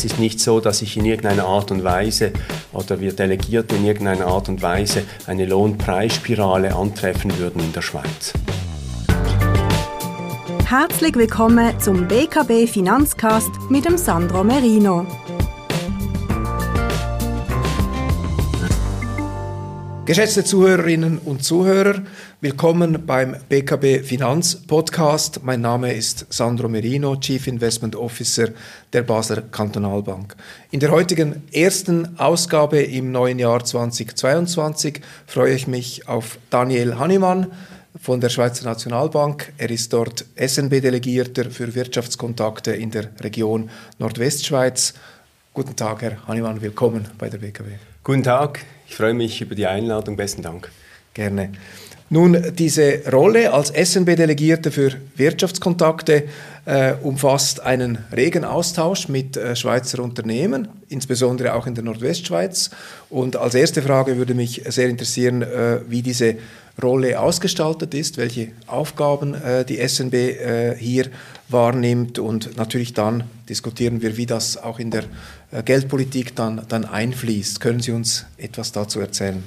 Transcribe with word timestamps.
Es 0.00 0.06
ist 0.06 0.18
nicht 0.18 0.40
so, 0.40 0.60
dass 0.60 0.80
ich 0.80 0.96
in 0.96 1.04
irgendeiner 1.04 1.44
Art 1.44 1.70
und 1.70 1.84
Weise 1.84 2.32
oder 2.72 3.00
wir 3.00 3.12
Delegierte 3.12 3.76
in 3.76 3.84
irgendeiner 3.84 4.28
Art 4.28 4.48
und 4.48 4.62
Weise 4.62 5.02
eine 5.26 5.44
Lohnpreisspirale 5.44 6.74
antreffen 6.74 7.38
würden 7.38 7.60
in 7.60 7.70
der 7.74 7.82
Schweiz. 7.82 8.32
Herzlich 10.64 11.14
willkommen 11.16 11.78
zum 11.80 12.08
BKB 12.08 12.66
Finanzcast 12.66 13.50
mit 13.68 13.84
dem 13.84 13.98
Sandro 13.98 14.42
Merino. 14.42 15.06
Geschätzte 20.10 20.42
Zuhörerinnen 20.42 21.18
und 21.18 21.44
Zuhörer, 21.44 22.02
willkommen 22.40 23.06
beim 23.06 23.36
BKB 23.48 24.04
Finanz 24.04 24.56
Podcast. 24.56 25.44
Mein 25.44 25.60
Name 25.60 25.94
ist 25.94 26.26
Sandro 26.30 26.68
Merino, 26.68 27.14
Chief 27.14 27.46
Investment 27.46 27.94
Officer 27.94 28.48
der 28.92 29.02
Basler 29.02 29.40
Kantonalbank. 29.40 30.34
In 30.72 30.80
der 30.80 30.90
heutigen 30.90 31.44
ersten 31.52 32.18
Ausgabe 32.18 32.82
im 32.82 33.12
neuen 33.12 33.38
Jahr 33.38 33.64
2022 33.64 35.00
freue 35.28 35.54
ich 35.54 35.68
mich 35.68 36.08
auf 36.08 36.38
Daniel 36.50 36.98
Hannemann 36.98 37.52
von 38.02 38.20
der 38.20 38.30
Schweizer 38.30 38.64
Nationalbank. 38.64 39.52
Er 39.58 39.70
ist 39.70 39.92
dort 39.92 40.24
SNB-Delegierter 40.34 41.52
für 41.52 41.72
Wirtschaftskontakte 41.72 42.72
in 42.72 42.90
der 42.90 43.10
Region 43.20 43.70
Nordwestschweiz. 44.00 44.94
Guten 45.54 45.76
Tag, 45.76 46.02
Herr 46.02 46.26
Hannemann, 46.26 46.60
willkommen 46.60 47.06
bei 47.16 47.28
der 47.28 47.38
BKB. 47.38 47.66
Guten 48.02 48.24
Tag, 48.24 48.64
ich 48.90 48.96
freue 48.96 49.14
mich 49.14 49.40
über 49.40 49.54
die 49.54 49.68
Einladung. 49.68 50.16
Besten 50.16 50.42
Dank. 50.42 50.68
Gerne. 51.14 51.52
Nun, 52.12 52.36
diese 52.58 53.08
Rolle 53.12 53.52
als 53.52 53.70
SNB-Delegierte 53.70 54.72
für 54.72 54.90
Wirtschaftskontakte 55.14 56.24
äh, 56.64 56.94
umfasst 57.02 57.60
einen 57.60 57.98
regen 58.12 58.44
Austausch 58.44 59.08
mit 59.08 59.36
äh, 59.36 59.54
Schweizer 59.54 60.02
Unternehmen, 60.02 60.66
insbesondere 60.88 61.54
auch 61.54 61.68
in 61.68 61.76
der 61.76 61.84
Nordwestschweiz. 61.84 62.70
Und 63.10 63.36
als 63.36 63.54
erste 63.54 63.80
Frage 63.80 64.16
würde 64.16 64.34
mich 64.34 64.62
sehr 64.66 64.88
interessieren, 64.88 65.42
äh, 65.42 65.82
wie 65.88 66.02
diese 66.02 66.34
Rolle 66.82 67.20
ausgestaltet 67.20 67.94
ist, 67.94 68.16
welche 68.16 68.48
Aufgaben 68.66 69.34
äh, 69.34 69.64
die 69.64 69.76
SNB 69.76 70.14
äh, 70.14 70.76
hier 70.76 71.06
wahrnimmt 71.48 72.18
und 72.18 72.56
natürlich 72.56 72.92
dann 72.92 73.22
diskutieren 73.48 74.02
wir, 74.02 74.16
wie 74.16 74.26
das 74.26 74.56
auch 74.56 74.80
in 74.80 74.90
der 74.90 75.04
äh, 75.52 75.62
Geldpolitik 75.62 76.34
dann, 76.34 76.62
dann 76.68 76.84
einfließt. 76.84 77.60
Können 77.60 77.78
Sie 77.78 77.92
uns 77.92 78.26
etwas 78.36 78.72
dazu 78.72 78.98
erzählen? 78.98 79.44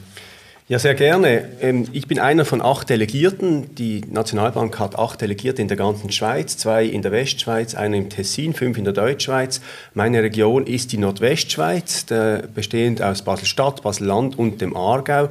Ja, 0.69 0.80
sehr 0.80 0.95
gerne. 0.95 1.50
Ähm, 1.59 1.89
ich 1.92 2.08
bin 2.08 2.19
einer 2.19 2.45
von 2.45 2.61
acht 2.61 2.89
Delegierten. 2.89 3.75
Die 3.75 4.00
Nationalbank 4.09 4.80
hat 4.80 4.97
acht 4.97 5.19
Delegierte 5.19 5.61
in 5.61 5.67
der 5.67 5.75
ganzen 5.75 6.09
Schweiz, 6.09 6.56
zwei 6.56 6.86
in 6.86 7.02
der 7.02 7.11
Westschweiz, 7.11 7.75
einer 7.75 7.97
im 7.97 8.09
Tessin, 8.09 8.53
fünf 8.53 8.78
in 8.78 8.86
der 8.86 8.94
Deutschschweiz. 8.94 9.59
Meine 9.94 10.23
Region 10.23 10.66
ist 10.66 10.94
die 10.94 10.97
Nordwestschweiz, 10.97 12.06
bestehend 12.56 13.02
aus 13.02 13.23
Basel-Stadt, 13.23 13.84
Basel-Land 13.84 14.39
und 14.39 14.61
dem 14.61 14.73
Aargau. 14.73 15.28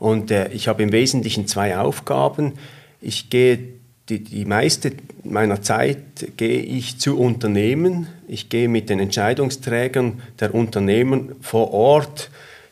Und 0.00 0.32
äh, 0.32 0.48
ich 0.48 0.66
habe 0.66 0.82
im 0.82 0.90
Wesentlichen 0.90 1.46
zwei 1.46 1.78
Aufgaben. 1.78 2.54
Ich 3.00 3.30
gehe 3.30 3.60
die, 4.08 4.24
die 4.24 4.44
meiste 4.44 4.90
meiner 5.22 5.62
Zeit 5.62 5.98
gehe 6.36 6.60
ich 6.60 6.98
zu 6.98 7.20
Unternehmen. 7.20 8.08
Ich 8.26 8.48
gehe 8.48 8.68
mit 8.68 8.90
den 8.90 8.98
Entscheidungsträgern 8.98 10.20
der 10.40 10.56
Unternehmen 10.56 11.36
vor 11.40 11.72
Ort 11.72 12.30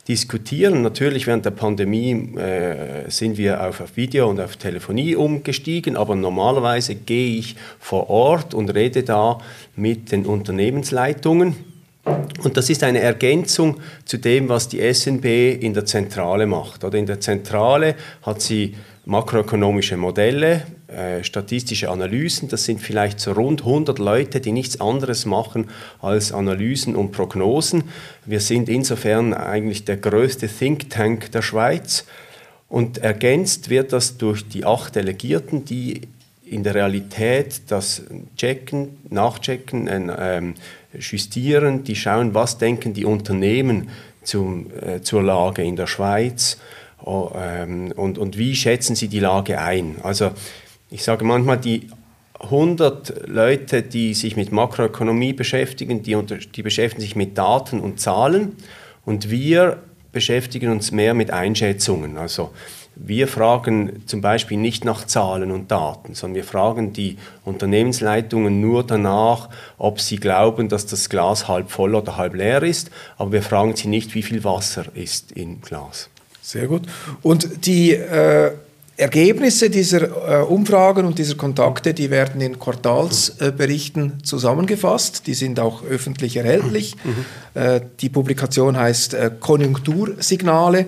diskutieren. 0.09 0.83
Natürlich 0.83 1.27
während 1.27 1.45
der 1.45 1.51
Pandemie 1.51 2.37
äh, 2.37 3.09
sind 3.09 3.37
wir 3.39 3.63
auf, 3.63 3.81
auf 3.81 3.97
Video 3.97 4.29
und 4.29 4.41
auf 4.41 4.57
Telefonie 4.57 5.15
umgestiegen, 5.15 5.97
aber 5.97 6.15
normalerweise 6.15 6.95
gehe 6.95 7.39
ich 7.39 7.57
vor 7.79 8.11
Ort 8.11 8.55
und 8.55 8.75
rede 8.75 9.03
da 9.03 9.39
mit 9.77 10.13
den 10.13 10.27
Unternehmensleitungen 10.27 11.57
und 12.43 12.57
das 12.57 12.71
ist 12.71 12.83
eine 12.83 13.01
Ergänzung 13.01 13.79
zu 14.05 14.17
dem, 14.17 14.49
was 14.49 14.69
die 14.69 14.81
SNB 14.93 15.63
in 15.63 15.75
der 15.75 15.85
Zentrale 15.85 16.47
macht. 16.47 16.85
Oder 16.85 16.99
in 16.99 17.07
der 17.07 17.21
Zentrale 17.21 17.95
hat 18.23 18.41
sie 18.41 18.75
makroökonomische 19.05 19.97
Modelle, 19.97 20.63
äh, 20.91 21.23
statistische 21.25 21.91
Analysen. 21.91 22.49
Das 22.49 22.65
sind 22.65 22.81
vielleicht 22.81 23.21
so 23.21 23.33
rund 23.33 23.61
100 23.61 23.99
Leute, 23.99 24.41
die 24.41 24.53
nichts 24.53 24.81
anderes 24.81 25.27
machen 25.27 25.69
als 26.01 26.33
Analysen 26.33 26.97
und 26.97 27.13
Prognosen. 27.13 27.85
Wir 28.27 28.41
sind 28.41 28.69
insofern 28.69 29.33
eigentlich 29.33 29.85
der 29.85 29.97
größte 29.97 30.49
Think 30.49 30.91
Tank 30.91 31.31
der 31.33 31.43
Schweiz. 31.43 32.05
Und 32.69 32.99
ergänzt 32.99 33.71
wird 33.71 33.93
das 33.93 34.17
durch 34.17 34.49
die 34.49 34.65
acht 34.65 34.97
Delegierten, 34.97 35.65
die 35.65 36.03
in 36.45 36.65
der 36.65 36.75
Realität 36.75 37.63
das 37.69 38.03
Checken, 38.37 38.99
Nachchecken, 39.11 39.89
ähm, 40.19 40.55
justieren, 40.99 41.85
die 41.85 41.95
schauen, 41.95 42.35
was 42.35 42.59
denken 42.59 42.95
die 42.95 43.05
Unternehmen 43.05 43.91
zum, 44.25 44.67
äh, 44.81 45.01
zur 45.03 45.23
Lage 45.23 45.63
in 45.63 45.77
der 45.77 45.87
Schweiz 45.87 46.59
oh, 47.05 47.31
ähm, 47.37 47.93
und, 47.95 48.19
und 48.19 48.37
wie 48.37 48.55
schätzen 48.55 48.97
sie 48.97 49.09
die 49.09 49.21
Lage 49.21 49.61
ein. 49.61 49.97
Also 50.03 50.33
ich 50.91 51.05
sage 51.05 51.25
manchmal, 51.25 51.59
die 51.59 51.89
100 52.41 53.29
Leute, 53.29 53.83
die 53.83 54.15
sich 54.15 54.37
mit 54.37 54.51
Makroökonomie 54.51 55.33
beschäftigen, 55.33 56.03
die, 56.03 56.15
unter, 56.15 56.37
die 56.37 56.63
beschäftigen 56.63 57.03
sich 57.03 57.17
mit 57.17 57.37
Daten 57.37 57.81
und 57.81 58.01
Zahlen 58.01 58.57
und 59.05 59.31
wir 59.31 59.83
beschäftigen 60.13 60.71
uns 60.71 60.91
mehr 60.91 61.15
mit 61.15 61.31
Einschätzungen. 61.31 62.17
Also 62.17 62.51
wir 62.97 63.29
fragen 63.29 64.03
zum 64.07 64.21
Beispiel 64.21 64.59
nicht 64.59 64.85
nach 64.85 65.07
Zahlen 65.07 65.53
und 65.53 65.71
Daten, 65.71 66.15
sondern 66.15 66.37
wir 66.37 66.45
fragen 66.45 66.93
die 66.93 67.17
Unternehmensleitungen 67.45 68.61
nur 68.61 68.85
danach, 68.85 69.49
ob 69.79 70.01
sie 70.01 70.17
glauben, 70.17 70.69
dass 70.69 70.87
das 70.87 71.09
Glas 71.09 71.47
halb 71.47 71.71
voll 71.71 71.95
oder 71.95 72.17
halb 72.17 72.35
leer 72.35 72.63
ist, 72.63 72.91
aber 73.17 73.33
wir 73.33 73.43
fragen 73.43 73.77
sie 73.77 73.89
nicht, 73.89 74.15
wie 74.15 74.23
viel 74.23 74.45
Wasser 74.45 74.85
ist 74.95 75.33
im 75.33 75.61
Glas. 75.61 76.09
Sehr 76.43 76.67
gut. 76.67 76.83
Und 77.23 77.67
die 77.67 77.93
äh, 77.93 78.53
Ergebnisse 79.01 79.71
dieser 79.71 80.41
äh, 80.41 80.45
Umfragen 80.45 81.07
und 81.07 81.19
dieser 81.19 81.35
Kontakte, 81.35 81.95
die 81.95 82.11
werden 82.11 82.41
in 82.41 82.59
Quartalsberichten 82.59 84.19
äh, 84.19 84.23
zusammengefasst. 84.23 85.27
Die 85.27 85.35
sind 85.35 85.59
auch 85.59 85.83
öffentlich 85.85 86.37
erhältlich. 86.37 86.97
Mhm. 87.03 87.61
Äh, 87.61 87.81
die 88.01 88.11
Publikation 88.11 88.77
heißt 88.77 89.15
äh, 89.15 89.31
Konjunktursignale 89.41 90.87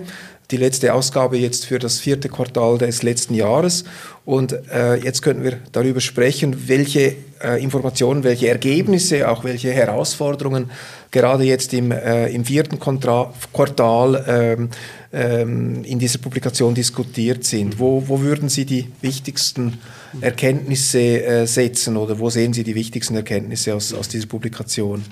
die 0.51 0.57
letzte 0.57 0.93
Ausgabe 0.93 1.37
jetzt 1.37 1.65
für 1.65 1.79
das 1.79 1.99
vierte 1.99 2.29
Quartal 2.29 2.77
des 2.77 3.03
letzten 3.03 3.33
Jahres. 3.33 3.85
Und 4.25 4.53
äh, 4.71 4.95
jetzt 4.95 5.21
könnten 5.21 5.43
wir 5.43 5.59
darüber 5.71 5.99
sprechen, 5.99 6.67
welche 6.67 7.15
äh, 7.43 7.61
Informationen, 7.61 8.23
welche 8.23 8.49
Ergebnisse, 8.49 9.29
auch 9.29 9.43
welche 9.43 9.71
Herausforderungen 9.71 10.69
gerade 11.11 11.43
jetzt 11.43 11.73
im, 11.73 11.91
äh, 11.91 12.27
im 12.27 12.45
vierten 12.45 12.79
Kontra 12.79 13.33
Quartal 13.53 14.23
ähm, 14.27 14.69
ähm, 15.11 15.83
in 15.83 15.99
dieser 15.99 16.19
Publikation 16.19 16.73
diskutiert 16.73 17.43
sind. 17.43 17.79
Wo, 17.79 18.03
wo 18.07 18.21
würden 18.21 18.49
Sie 18.49 18.65
die 18.65 18.87
wichtigsten 19.01 19.79
Erkenntnisse 20.21 21.23
äh, 21.23 21.45
setzen 21.47 21.97
oder 21.97 22.17
wo 22.19 22.29
sehen 22.29 22.53
Sie 22.53 22.63
die 22.63 22.75
wichtigsten 22.75 23.15
Erkenntnisse 23.15 23.75
aus, 23.75 23.93
aus 23.93 24.07
dieser 24.07 24.27
Publikation? 24.27 25.03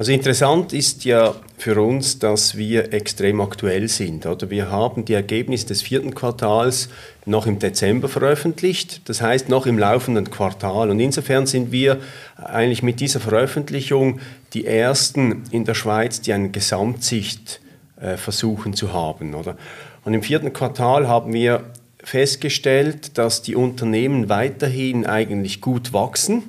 Also 0.00 0.12
interessant 0.12 0.72
ist 0.72 1.04
ja 1.04 1.34
für 1.58 1.78
uns, 1.78 2.18
dass 2.18 2.56
wir 2.56 2.94
extrem 2.94 3.38
aktuell 3.42 3.86
sind. 3.86 4.24
Oder 4.24 4.48
wir 4.48 4.70
haben 4.70 5.04
die 5.04 5.12
Ergebnisse 5.12 5.66
des 5.66 5.82
vierten 5.82 6.14
Quartals 6.14 6.88
noch 7.26 7.46
im 7.46 7.58
Dezember 7.58 8.08
veröffentlicht, 8.08 9.02
das 9.10 9.20
heißt 9.20 9.50
noch 9.50 9.66
im 9.66 9.78
laufenden 9.78 10.30
Quartal. 10.30 10.88
Und 10.88 11.00
insofern 11.00 11.46
sind 11.46 11.70
wir 11.70 12.00
eigentlich 12.36 12.82
mit 12.82 13.00
dieser 13.00 13.20
Veröffentlichung 13.20 14.20
die 14.54 14.64
ersten 14.64 15.42
in 15.50 15.66
der 15.66 15.74
Schweiz, 15.74 16.22
die 16.22 16.32
eine 16.32 16.48
Gesamtsicht 16.48 17.60
äh, 18.00 18.16
versuchen 18.16 18.72
zu 18.72 18.94
haben. 18.94 19.34
Oder? 19.34 19.58
Und 20.06 20.14
im 20.14 20.22
vierten 20.22 20.54
Quartal 20.54 21.08
haben 21.08 21.34
wir 21.34 21.62
festgestellt, 22.02 23.18
dass 23.18 23.42
die 23.42 23.54
Unternehmen 23.54 24.30
weiterhin 24.30 25.04
eigentlich 25.04 25.60
gut 25.60 25.92
wachsen. 25.92 26.44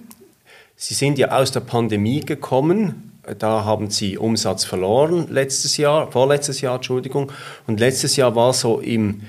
Sie 0.78 0.94
sind 0.94 1.18
ja 1.18 1.32
aus 1.38 1.52
der 1.52 1.60
Pandemie 1.60 2.22
gekommen, 2.22 3.11
da 3.38 3.66
haben 3.66 3.90
sie 3.90 4.18
Umsatz 4.18 4.64
verloren 4.64 5.28
letztes 5.30 5.78
Jahr, 5.78 6.12
vorletztes 6.12 6.62
Jahr, 6.62 6.76
Entschuldigung. 6.76 7.32
Und 7.68 7.80
letztes 7.80 8.16
Jahr 8.16 8.36
war 8.36 8.54
so 8.54 8.80
im, 8.80 9.22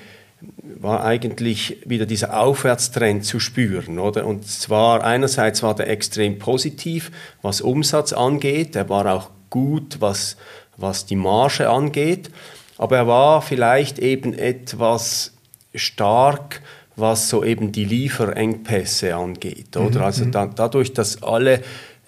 war 0.80 1.04
eigentlich 1.04 1.78
wieder 1.84 2.06
dieser 2.06 2.40
Aufwärtstrend 2.40 3.24
zu 3.24 3.40
spüren, 3.40 3.98
oder? 3.98 4.26
Und 4.26 4.46
zwar 4.46 5.04
einerseits 5.04 5.62
war 5.62 5.74
der 5.74 5.88
extrem 5.88 6.38
positiv, 6.38 7.10
was 7.42 7.60
Umsatz 7.60 8.12
angeht. 8.12 8.76
Er 8.76 8.88
war 8.88 9.06
auch 9.06 9.30
gut, 9.50 10.00
was, 10.00 10.36
was 10.76 11.06
die 11.06 11.16
Marge 11.16 11.68
angeht. 11.68 12.30
Aber 12.78 12.96
er 12.96 13.06
war 13.06 13.42
vielleicht 13.42 13.98
eben 13.98 14.34
etwas 14.34 15.32
stark, 15.74 16.60
was 16.96 17.28
so 17.28 17.44
eben 17.44 17.72
die 17.72 17.84
Lieferengpässe 17.84 19.14
angeht, 19.14 19.76
oder? 19.76 20.00
Mhm. 20.00 20.04
Also 20.04 20.24
mhm. 20.24 20.32
da, 20.32 20.46
dadurch, 20.46 20.92
dass 20.92 21.22
alle 21.22 21.62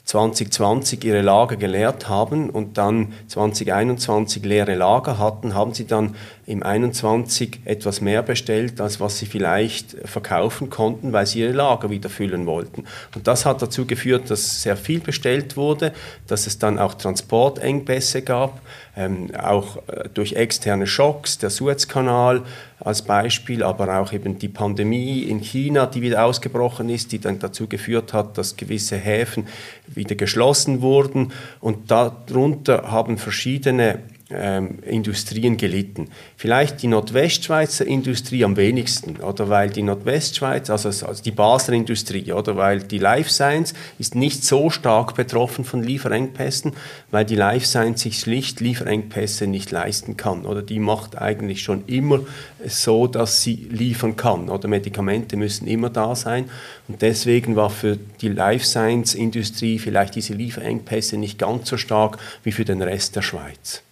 2020 0.04 1.02
ihre 1.04 1.22
Lager 1.22 1.56
geleert 1.56 2.08
haben 2.10 2.50
und 2.50 2.76
dann 2.76 3.14
2021 3.28 4.44
leere 4.44 4.74
Lager 4.74 5.18
hatten, 5.18 5.54
haben 5.54 5.72
sie 5.72 5.86
dann 5.86 6.14
im 6.46 6.62
21 6.62 7.60
etwas 7.64 8.02
mehr 8.02 8.22
bestellt, 8.22 8.82
als 8.82 9.00
was 9.00 9.18
sie 9.18 9.24
vielleicht 9.24 9.96
verkaufen 10.04 10.68
konnten, 10.68 11.14
weil 11.14 11.26
sie 11.26 11.40
ihre 11.40 11.52
Lager 11.52 11.88
wieder 11.88 12.10
füllen 12.10 12.44
wollten. 12.44 12.84
Und 13.14 13.26
das 13.26 13.46
hat 13.46 13.62
dazu 13.62 13.86
geführt, 13.86 14.30
dass 14.30 14.62
sehr 14.62 14.76
viel 14.76 15.00
bestellt 15.00 15.56
wurde, 15.56 15.92
dass 16.26 16.46
es 16.46 16.58
dann 16.58 16.78
auch 16.78 16.94
Transportengpässe 16.94 18.20
gab, 18.20 18.60
ähm, 18.96 19.30
auch 19.36 19.78
äh, 19.88 20.08
durch 20.12 20.34
externe 20.34 20.86
Schocks, 20.86 21.38
der 21.38 21.50
Suezkanal 21.50 22.42
als 22.80 23.02
Beispiel, 23.02 23.62
aber 23.62 23.98
auch 23.98 24.12
eben 24.12 24.38
die 24.38 24.48
Pandemie 24.48 25.22
in 25.22 25.40
China, 25.40 25.86
die 25.86 26.02
wieder 26.02 26.24
ausgebrochen 26.24 26.88
ist, 26.88 27.12
die 27.12 27.18
dann 27.18 27.38
dazu 27.38 27.66
geführt 27.66 28.12
hat, 28.12 28.38
dass 28.38 28.56
gewisse 28.56 28.96
Häfen 28.96 29.46
wieder 29.86 30.14
geschlossen 30.14 30.82
wurden. 30.82 31.32
Und 31.60 31.90
darunter 31.90 32.90
haben 32.90 33.18
verschiedene 33.18 34.00
ähm, 34.36 34.78
Industrien 34.82 35.56
gelitten. 35.56 36.08
Vielleicht 36.36 36.82
die 36.82 36.88
Nordwestschweizer 36.88 37.86
Industrie 37.86 38.44
am 38.44 38.56
wenigsten, 38.56 39.16
oder? 39.16 39.48
Weil 39.48 39.70
die 39.70 39.82
Nordwestschweiz, 39.82 40.70
also, 40.70 40.88
also 40.88 41.22
die 41.22 41.30
Basler 41.30 41.74
Industrie, 41.74 42.32
oder? 42.32 42.56
Weil 42.56 42.80
die 42.80 42.98
Life 42.98 43.30
Science 43.30 43.74
ist 43.98 44.14
nicht 44.14 44.44
so 44.44 44.70
stark 44.70 45.14
betroffen 45.14 45.64
von 45.64 45.82
Lieferengpässen, 45.82 46.72
weil 47.10 47.24
die 47.24 47.36
Life 47.36 47.66
Science 47.66 48.02
sich 48.02 48.18
schlicht 48.18 48.60
Lieferengpässe 48.60 49.46
nicht 49.46 49.70
leisten 49.70 50.16
kann, 50.16 50.46
oder? 50.46 50.62
Die 50.62 50.78
macht 50.78 51.18
eigentlich 51.18 51.62
schon 51.62 51.84
immer 51.86 52.20
so, 52.66 53.06
dass 53.06 53.42
sie 53.42 53.68
liefern 53.70 54.16
kann, 54.16 54.48
oder? 54.48 54.68
Medikamente 54.68 55.36
müssen 55.36 55.66
immer 55.66 55.90
da 55.90 56.14
sein. 56.14 56.50
Und 56.88 57.02
deswegen 57.02 57.56
war 57.56 57.70
für 57.70 57.96
die 58.20 58.28
Life 58.28 58.64
Science 58.64 59.14
Industrie 59.14 59.78
vielleicht 59.78 60.14
diese 60.14 60.34
Lieferengpässe 60.34 61.16
nicht 61.16 61.38
ganz 61.38 61.68
so 61.68 61.76
stark 61.76 62.18
wie 62.42 62.52
für 62.52 62.64
den 62.64 62.82
Rest 62.82 63.16
der 63.16 63.22
Schweiz. 63.22 63.82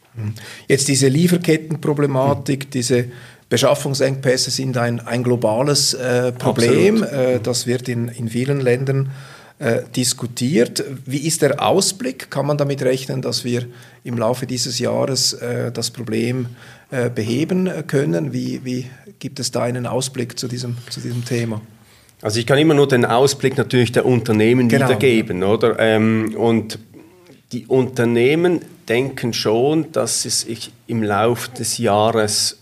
Jetzt 0.68 0.88
diese 0.88 1.08
Lieferkettenproblematik, 1.08 2.70
diese 2.70 3.06
Beschaffungsengpässe 3.48 4.50
sind 4.50 4.76
ein, 4.76 5.00
ein 5.00 5.22
globales 5.22 5.94
äh, 5.94 6.32
Problem. 6.32 7.02
Äh, 7.02 7.40
das 7.40 7.66
wird 7.66 7.88
in, 7.88 8.08
in 8.08 8.28
vielen 8.28 8.60
Ländern 8.60 9.10
äh, 9.58 9.82
diskutiert. 9.94 10.82
Wie 11.06 11.18
ist 11.18 11.42
der 11.42 11.62
Ausblick? 11.62 12.30
Kann 12.30 12.46
man 12.46 12.58
damit 12.58 12.82
rechnen, 12.82 13.22
dass 13.22 13.44
wir 13.44 13.66
im 14.04 14.18
Laufe 14.18 14.46
dieses 14.46 14.78
Jahres 14.78 15.34
äh, 15.34 15.70
das 15.70 15.90
Problem 15.90 16.46
äh, 16.90 17.10
beheben 17.10 17.70
können? 17.86 18.32
Wie, 18.32 18.64
wie 18.64 18.86
gibt 19.18 19.38
es 19.38 19.50
da 19.50 19.62
einen 19.62 19.86
Ausblick 19.86 20.38
zu 20.38 20.48
diesem, 20.48 20.76
zu 20.90 21.00
diesem 21.00 21.24
Thema? 21.24 21.60
Also 22.22 22.40
ich 22.40 22.46
kann 22.46 22.58
immer 22.58 22.74
nur 22.74 22.88
den 22.88 23.04
Ausblick 23.04 23.56
natürlich 23.56 23.92
der 23.92 24.06
Unternehmen 24.06 24.68
genau. 24.68 24.86
wiedergeben, 24.86 25.42
oder? 25.42 25.78
Ähm, 25.78 26.34
und 26.36 26.78
die 27.52 27.66
Unternehmen 27.66 28.60
denken 28.88 29.32
schon, 29.32 29.92
dass 29.92 30.24
es 30.24 30.40
sich 30.42 30.72
im 30.86 31.02
Laufe 31.02 31.50
des 31.50 31.78
Jahres 31.78 32.58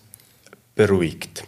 beruhigt. 0.74 1.44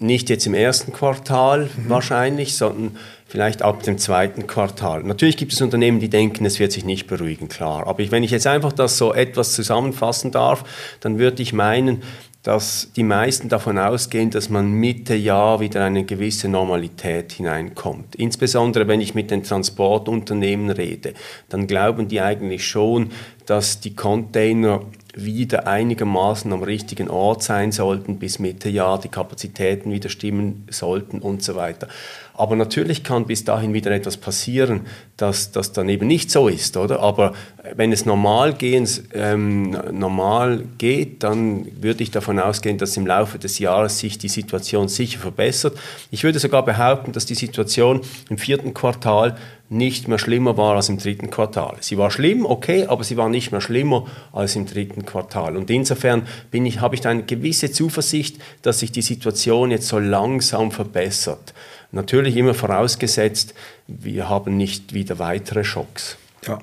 Nicht 0.00 0.30
jetzt 0.30 0.46
im 0.46 0.54
ersten 0.54 0.92
Quartal 0.92 1.64
mhm. 1.64 1.88
wahrscheinlich, 1.88 2.56
sondern 2.56 2.96
vielleicht 3.26 3.62
ab 3.62 3.82
dem 3.82 3.98
zweiten 3.98 4.46
Quartal. 4.46 5.02
Natürlich 5.02 5.36
gibt 5.36 5.52
es 5.52 5.60
Unternehmen, 5.60 6.00
die 6.00 6.08
denken, 6.08 6.44
es 6.46 6.58
wird 6.58 6.72
sich 6.72 6.84
nicht 6.84 7.06
beruhigen, 7.06 7.48
klar. 7.48 7.86
Aber 7.86 8.10
wenn 8.10 8.22
ich 8.22 8.30
jetzt 8.30 8.46
einfach 8.46 8.72
das 8.72 8.96
so 8.96 9.12
etwas 9.12 9.52
zusammenfassen 9.52 10.30
darf, 10.30 10.64
dann 11.00 11.18
würde 11.18 11.42
ich 11.42 11.52
meinen, 11.52 12.02
dass 12.48 12.90
die 12.96 13.02
meisten 13.02 13.50
davon 13.50 13.76
ausgehen, 13.76 14.30
dass 14.30 14.48
man 14.48 14.72
Mitte 14.72 15.14
Jahr 15.14 15.60
wieder 15.60 15.84
eine 15.84 16.04
gewisse 16.04 16.48
Normalität 16.48 17.32
hineinkommt. 17.32 18.14
Insbesondere 18.14 18.88
wenn 18.88 19.02
ich 19.02 19.14
mit 19.14 19.30
den 19.30 19.42
Transportunternehmen 19.42 20.70
rede, 20.70 21.12
dann 21.50 21.66
glauben 21.66 22.08
die 22.08 22.22
eigentlich 22.22 22.66
schon, 22.66 23.10
dass 23.44 23.80
die 23.80 23.94
Container 23.94 24.80
wieder 25.14 25.66
einigermaßen 25.66 26.50
am 26.50 26.62
richtigen 26.62 27.10
Ort 27.10 27.42
sein 27.42 27.70
sollten 27.70 28.18
bis 28.18 28.38
Mitte 28.38 28.70
Jahr, 28.70 28.98
die 28.98 29.08
Kapazitäten 29.08 29.92
wieder 29.92 30.08
stimmen 30.08 30.66
sollten 30.70 31.18
und 31.18 31.42
so 31.42 31.54
weiter. 31.54 31.88
Aber 32.38 32.54
natürlich 32.54 33.02
kann 33.02 33.26
bis 33.26 33.42
dahin 33.42 33.74
wieder 33.74 33.90
etwas 33.90 34.16
passieren, 34.16 34.82
dass 35.16 35.50
das 35.50 35.72
dann 35.72 35.88
eben 35.88 36.06
nicht 36.06 36.30
so 36.30 36.46
ist, 36.46 36.76
oder? 36.76 37.00
Aber 37.00 37.34
wenn 37.74 37.90
es 37.90 38.06
normal, 38.06 38.54
gehen, 38.54 38.88
ähm, 39.12 39.76
normal 39.90 40.62
geht, 40.78 41.24
dann 41.24 41.66
würde 41.82 42.04
ich 42.04 42.12
davon 42.12 42.38
ausgehen, 42.38 42.78
dass 42.78 42.96
im 42.96 43.08
Laufe 43.08 43.40
des 43.40 43.58
Jahres 43.58 43.98
sich 43.98 44.18
die 44.18 44.28
Situation 44.28 44.86
sicher 44.86 45.18
verbessert. 45.18 45.76
Ich 46.12 46.22
würde 46.22 46.38
sogar 46.38 46.64
behaupten, 46.64 47.10
dass 47.10 47.26
die 47.26 47.34
Situation 47.34 48.02
im 48.30 48.38
vierten 48.38 48.72
Quartal 48.72 49.36
nicht 49.68 50.06
mehr 50.06 50.18
schlimmer 50.18 50.56
war 50.56 50.76
als 50.76 50.88
im 50.88 50.98
dritten 50.98 51.30
Quartal. 51.30 51.76
Sie 51.80 51.98
war 51.98 52.10
schlimm, 52.10 52.46
okay, 52.46 52.86
aber 52.86 53.04
sie 53.04 53.16
war 53.16 53.28
nicht 53.28 53.50
mehr 53.50 53.60
schlimmer 53.60 54.06
als 54.32 54.54
im 54.54 54.64
dritten 54.64 55.04
Quartal. 55.04 55.56
Und 55.56 55.70
insofern 55.70 56.26
bin 56.52 56.64
ich, 56.64 56.80
habe 56.80 56.94
ich 56.94 57.00
da 57.00 57.10
eine 57.10 57.24
gewisse 57.24 57.70
Zuversicht, 57.70 58.38
dass 58.62 58.78
sich 58.78 58.92
die 58.92 59.02
Situation 59.02 59.70
jetzt 59.72 59.88
so 59.88 59.98
langsam 59.98 60.70
verbessert. 60.70 61.52
Natürlich 61.90 62.36
immer 62.36 62.54
vorausgesetzt, 62.54 63.54
wir 63.86 64.28
haben 64.28 64.56
nicht 64.56 64.92
wieder 64.92 65.18
weitere 65.18 65.64
Schocks. 65.64 66.16
Ja. 66.46 66.58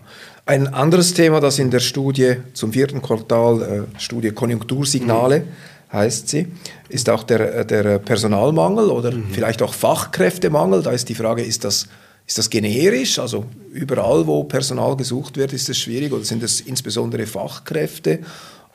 Ein 0.45 0.67
anderes 0.67 1.15
Thema, 1.15 1.39
das 1.39 1.57
in 1.57 1.71
der 1.71 1.79
Studie 1.79 2.35
zum 2.53 2.73
vierten 2.73 3.01
Quartal, 3.01 3.87
äh, 3.95 3.99
Studie 3.99 4.29
Konjunktursignale, 4.29 5.39
mhm. 5.39 5.43
heißt 5.91 6.29
sie, 6.29 6.47
ist 6.89 7.09
auch 7.09 7.23
der, 7.23 7.55
äh, 7.55 7.65
der 7.65 7.97
Personalmangel 7.97 8.91
oder 8.91 9.11
mhm. 9.11 9.25
vielleicht 9.31 9.63
auch 9.63 9.73
Fachkräftemangel. 9.73 10.83
Da 10.83 10.91
ist 10.91 11.09
die 11.09 11.15
Frage, 11.15 11.41
ist 11.41 11.63
das, 11.63 11.87
ist 12.27 12.37
das 12.37 12.51
generisch? 12.51 13.17
Also 13.17 13.45
überall, 13.71 14.27
wo 14.27 14.43
Personal 14.43 14.95
gesucht 14.95 15.37
wird, 15.37 15.53
ist 15.53 15.67
es 15.67 15.79
schwierig 15.79 16.13
oder 16.13 16.23
sind 16.23 16.43
es 16.43 16.61
insbesondere 16.61 17.25
Fachkräfte? 17.25 18.19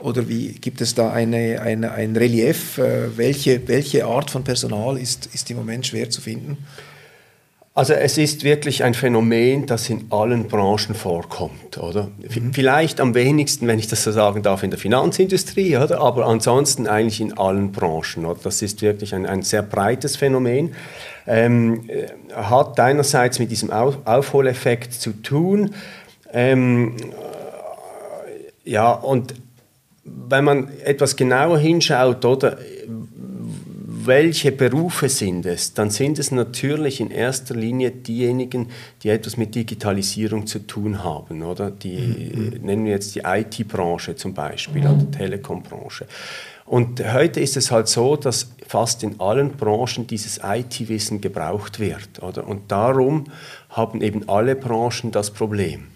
Oder 0.02 0.28
wie 0.28 0.52
gibt 0.52 0.80
es 0.80 0.94
da 0.94 1.12
eine, 1.12 1.60
eine, 1.60 1.92
ein 1.92 2.16
Relief? 2.16 2.78
Äh, 2.78 3.16
welche, 3.16 3.66
welche 3.68 4.06
Art 4.06 4.30
von 4.30 4.44
Personal 4.44 4.96
ist, 4.96 5.26
ist 5.34 5.50
im 5.50 5.58
Moment 5.58 5.86
schwer 5.86 6.08
zu 6.10 6.20
finden? 6.20 6.58
Also 7.72 7.92
es 7.94 8.18
ist 8.18 8.42
wirklich 8.42 8.82
ein 8.82 8.94
Phänomen, 8.94 9.64
das 9.66 9.88
in 9.88 10.06
allen 10.10 10.48
Branchen 10.48 10.94
vorkommt, 10.94 11.78
oder? 11.78 12.10
Mhm. 12.18 12.52
Vielleicht 12.52 13.00
am 13.00 13.14
wenigsten, 13.14 13.68
wenn 13.68 13.78
ich 13.78 13.86
das 13.86 14.02
so 14.02 14.10
sagen 14.10 14.42
darf, 14.42 14.64
in 14.64 14.70
der 14.70 14.78
Finanzindustrie, 14.78 15.76
oder? 15.76 16.00
Aber 16.00 16.26
ansonsten 16.26 16.88
eigentlich 16.88 17.20
in 17.20 17.38
allen 17.38 17.70
Branchen. 17.70 18.26
Oder? 18.26 18.40
Das 18.42 18.60
ist 18.60 18.82
wirklich 18.82 19.14
ein, 19.14 19.24
ein 19.24 19.42
sehr 19.42 19.62
breites 19.62 20.16
Phänomen. 20.16 20.74
Ähm, 21.26 21.88
äh, 21.88 22.08
hat 22.34 22.80
einerseits 22.80 23.38
mit 23.38 23.52
diesem 23.52 23.70
Aufholeffekt 23.70 24.92
zu 24.92 25.12
tun. 25.12 25.72
Ähm, 26.32 26.96
ja, 28.64 28.92
und 28.92 29.34
wenn 30.28 30.44
man 30.44 30.68
etwas 30.84 31.16
genauer 31.16 31.58
hinschaut, 31.58 32.24
oder 32.24 32.58
welche 34.06 34.52
Berufe 34.52 35.08
sind 35.08 35.44
es, 35.46 35.74
dann 35.74 35.90
sind 35.90 36.18
es 36.18 36.30
natürlich 36.30 37.00
in 37.00 37.10
erster 37.10 37.54
Linie 37.54 37.90
diejenigen, 37.90 38.68
die 39.02 39.10
etwas 39.10 39.36
mit 39.36 39.54
Digitalisierung 39.54 40.46
zu 40.46 40.60
tun 40.60 41.04
haben, 41.04 41.42
oder? 41.42 41.70
Die 41.70 42.32
mhm. 42.34 42.64
nennen 42.64 42.84
wir 42.84 42.92
jetzt 42.92 43.14
die 43.14 43.22
IT-Branche 43.24 44.16
zum 44.16 44.34
Beispiel, 44.34 44.82
mhm. 44.82 44.90
oder 44.90 45.10
Telekom-Branche. 45.10 46.06
Und 46.64 47.02
heute 47.12 47.40
ist 47.40 47.56
es 47.56 47.70
halt 47.70 47.88
so, 47.88 48.16
dass 48.16 48.52
fast 48.66 49.02
in 49.02 49.18
allen 49.20 49.50
Branchen 49.50 50.06
dieses 50.06 50.40
IT-Wissen 50.42 51.20
gebraucht 51.20 51.80
wird, 51.80 52.22
oder? 52.22 52.46
Und 52.46 52.70
darum 52.70 53.24
haben 53.70 54.00
eben 54.02 54.28
alle 54.28 54.54
Branchen 54.54 55.10
das 55.10 55.30
Problem. 55.30 55.88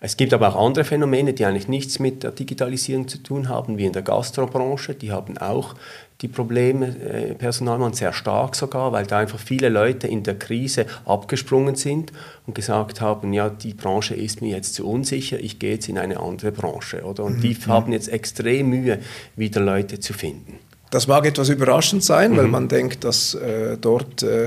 Es 0.00 0.16
gibt 0.16 0.32
aber 0.32 0.48
auch 0.48 0.66
andere 0.66 0.84
Phänomene, 0.84 1.32
die 1.32 1.44
eigentlich 1.44 1.68
nichts 1.68 1.98
mit 1.98 2.22
der 2.22 2.30
Digitalisierung 2.32 3.08
zu 3.08 3.18
tun 3.18 3.48
haben, 3.48 3.78
wie 3.78 3.84
in 3.84 3.92
der 3.92 4.02
Gastrobranche. 4.02 4.94
Die 4.94 5.12
haben 5.12 5.38
auch 5.38 5.74
die 6.20 6.28
Probleme, 6.28 6.86
äh, 6.86 7.34
Personalmangel 7.34 7.94
sehr 7.94 8.12
stark 8.12 8.54
sogar, 8.54 8.92
weil 8.92 9.04
da 9.06 9.18
einfach 9.18 9.38
viele 9.38 9.68
Leute 9.68 10.06
in 10.06 10.22
der 10.22 10.38
Krise 10.38 10.86
abgesprungen 11.04 11.74
sind 11.74 12.12
und 12.46 12.54
gesagt 12.54 13.00
haben, 13.00 13.32
ja, 13.32 13.50
die 13.50 13.74
Branche 13.74 14.14
ist 14.14 14.40
mir 14.40 14.56
jetzt 14.56 14.74
zu 14.74 14.88
unsicher, 14.88 15.38
ich 15.38 15.58
gehe 15.58 15.72
jetzt 15.72 15.88
in 15.88 15.98
eine 15.98 16.20
andere 16.20 16.52
Branche. 16.52 17.02
Oder? 17.02 17.24
Und 17.24 17.38
mhm. 17.38 17.40
die 17.42 17.56
haben 17.66 17.92
jetzt 17.92 18.08
extrem 18.08 18.70
Mühe, 18.70 19.00
wieder 19.36 19.60
Leute 19.60 19.98
zu 20.00 20.12
finden. 20.12 20.58
Das 20.90 21.08
mag 21.08 21.26
etwas 21.26 21.48
überraschend 21.48 22.04
sein, 22.04 22.32
mhm. 22.32 22.36
weil 22.36 22.46
man 22.46 22.68
denkt, 22.68 23.02
dass 23.02 23.34
äh, 23.34 23.76
dort 23.78 24.22
äh, 24.22 24.44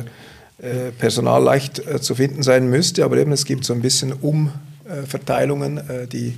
äh 0.60 0.92
Personal 0.98 1.44
leicht 1.44 1.80
äh, 1.80 2.00
zu 2.00 2.16
finden 2.16 2.42
sein 2.42 2.70
müsste, 2.70 3.04
aber 3.04 3.18
eben 3.18 3.34
es 3.34 3.46
gibt 3.46 3.66
so 3.66 3.74
ein 3.74 3.82
bisschen 3.82 4.14
um 4.14 4.52
Verteilungen, 5.06 5.78
äh, 5.78 6.08
die 6.08 6.38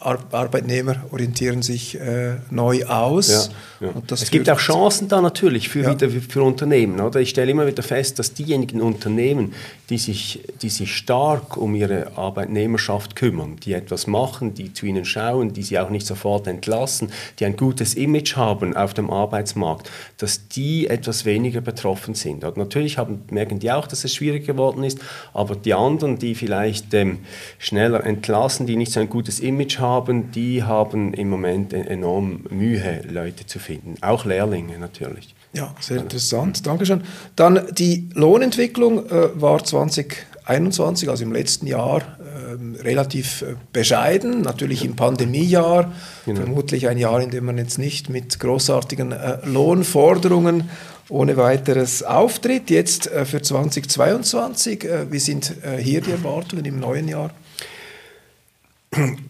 Arbeitnehmer 0.00 1.04
orientieren 1.12 1.62
sich 1.62 1.98
äh, 2.00 2.34
neu 2.50 2.84
aus. 2.86 3.50
Ja, 3.80 3.86
ja. 3.86 4.02
es 4.10 4.32
gibt 4.32 4.50
auch 4.50 4.58
Chancen 4.58 5.06
da 5.06 5.20
natürlich 5.20 5.68
für, 5.68 5.82
ja. 5.82 5.90
wieder, 5.92 6.10
für 6.10 6.42
Unternehmen. 6.42 7.00
Oder? 7.00 7.20
Ich 7.20 7.30
stelle 7.30 7.52
immer 7.52 7.68
wieder 7.68 7.84
fest, 7.84 8.18
dass 8.18 8.34
diejenigen 8.34 8.80
Unternehmen, 8.80 9.54
die 9.88 9.98
sich, 9.98 10.42
die 10.60 10.70
sich 10.70 10.96
stark 10.96 11.56
um 11.56 11.76
ihre 11.76 12.16
Arbeitnehmerschaft 12.16 13.14
kümmern, 13.14 13.58
die 13.62 13.74
etwas 13.74 14.08
machen, 14.08 14.54
die 14.54 14.72
zu 14.72 14.86
ihnen 14.86 15.04
schauen, 15.04 15.52
die 15.52 15.62
sie 15.62 15.78
auch 15.78 15.90
nicht 15.90 16.06
sofort 16.06 16.48
entlassen, 16.48 17.12
die 17.38 17.44
ein 17.44 17.56
gutes 17.56 17.94
Image 17.94 18.34
haben 18.34 18.76
auf 18.76 18.92
dem 18.92 19.08
Arbeitsmarkt, 19.08 19.88
dass 20.18 20.48
die 20.48 20.88
etwas 20.88 21.24
weniger 21.24 21.60
betroffen 21.60 22.14
sind. 22.14 22.42
Und 22.42 22.56
natürlich 22.56 22.98
haben, 22.98 23.22
merken 23.30 23.60
die 23.60 23.70
auch, 23.70 23.86
dass 23.86 24.02
es 24.02 24.12
schwierig 24.12 24.46
geworden 24.46 24.82
ist, 24.82 24.98
aber 25.32 25.54
die 25.54 25.74
anderen, 25.74 26.18
die 26.18 26.34
vielleicht 26.34 26.92
ähm, 26.92 27.20
schneller 27.58 28.04
entlassen, 28.04 28.66
die 28.66 28.74
nicht 28.74 28.90
so 28.90 28.98
ein 28.98 29.08
gutes 29.08 29.38
Image 29.38 29.75
haben, 29.78 30.30
die 30.32 30.62
haben 30.62 31.14
im 31.14 31.28
Moment 31.28 31.72
e-, 31.72 31.80
enorm 31.80 32.44
Mühe, 32.50 33.02
Leute 33.08 33.46
zu 33.46 33.58
finden. 33.58 33.94
Auch 34.00 34.24
Lehrlinge 34.24 34.78
natürlich. 34.78 35.34
Ja, 35.52 35.74
sehr 35.80 35.98
interessant. 35.98 36.66
Dankeschön. 36.66 37.02
Dann 37.34 37.60
die 37.72 38.10
Lohnentwicklung 38.14 39.06
äh, 39.06 39.40
war 39.40 39.64
2021, 39.64 41.08
also 41.08 41.24
im 41.24 41.32
letzten 41.32 41.66
Jahr, 41.66 42.02
äh, 42.02 42.82
relativ 42.82 43.42
äh, 43.42 43.54
bescheiden. 43.72 44.42
Natürlich 44.42 44.84
im 44.84 44.96
Pandemiejahr, 44.96 45.92
genau. 46.26 46.40
vermutlich 46.42 46.88
ein 46.88 46.98
Jahr, 46.98 47.22
in 47.22 47.30
dem 47.30 47.46
man 47.46 47.56
jetzt 47.56 47.78
nicht 47.78 48.10
mit 48.10 48.38
großartigen 48.38 49.12
äh, 49.12 49.38
Lohnforderungen 49.46 50.68
ohne 51.08 51.36
weiteres 51.36 52.02
auftritt. 52.02 52.68
Jetzt 52.68 53.10
äh, 53.10 53.24
für 53.24 53.40
2022, 53.40 54.84
äh, 54.84 55.10
wie 55.10 55.18
sind 55.18 55.54
hier 55.78 56.02
die 56.02 56.10
Erwartungen 56.10 56.64
im 56.66 56.80
neuen 56.80 57.08
Jahr? 57.08 57.30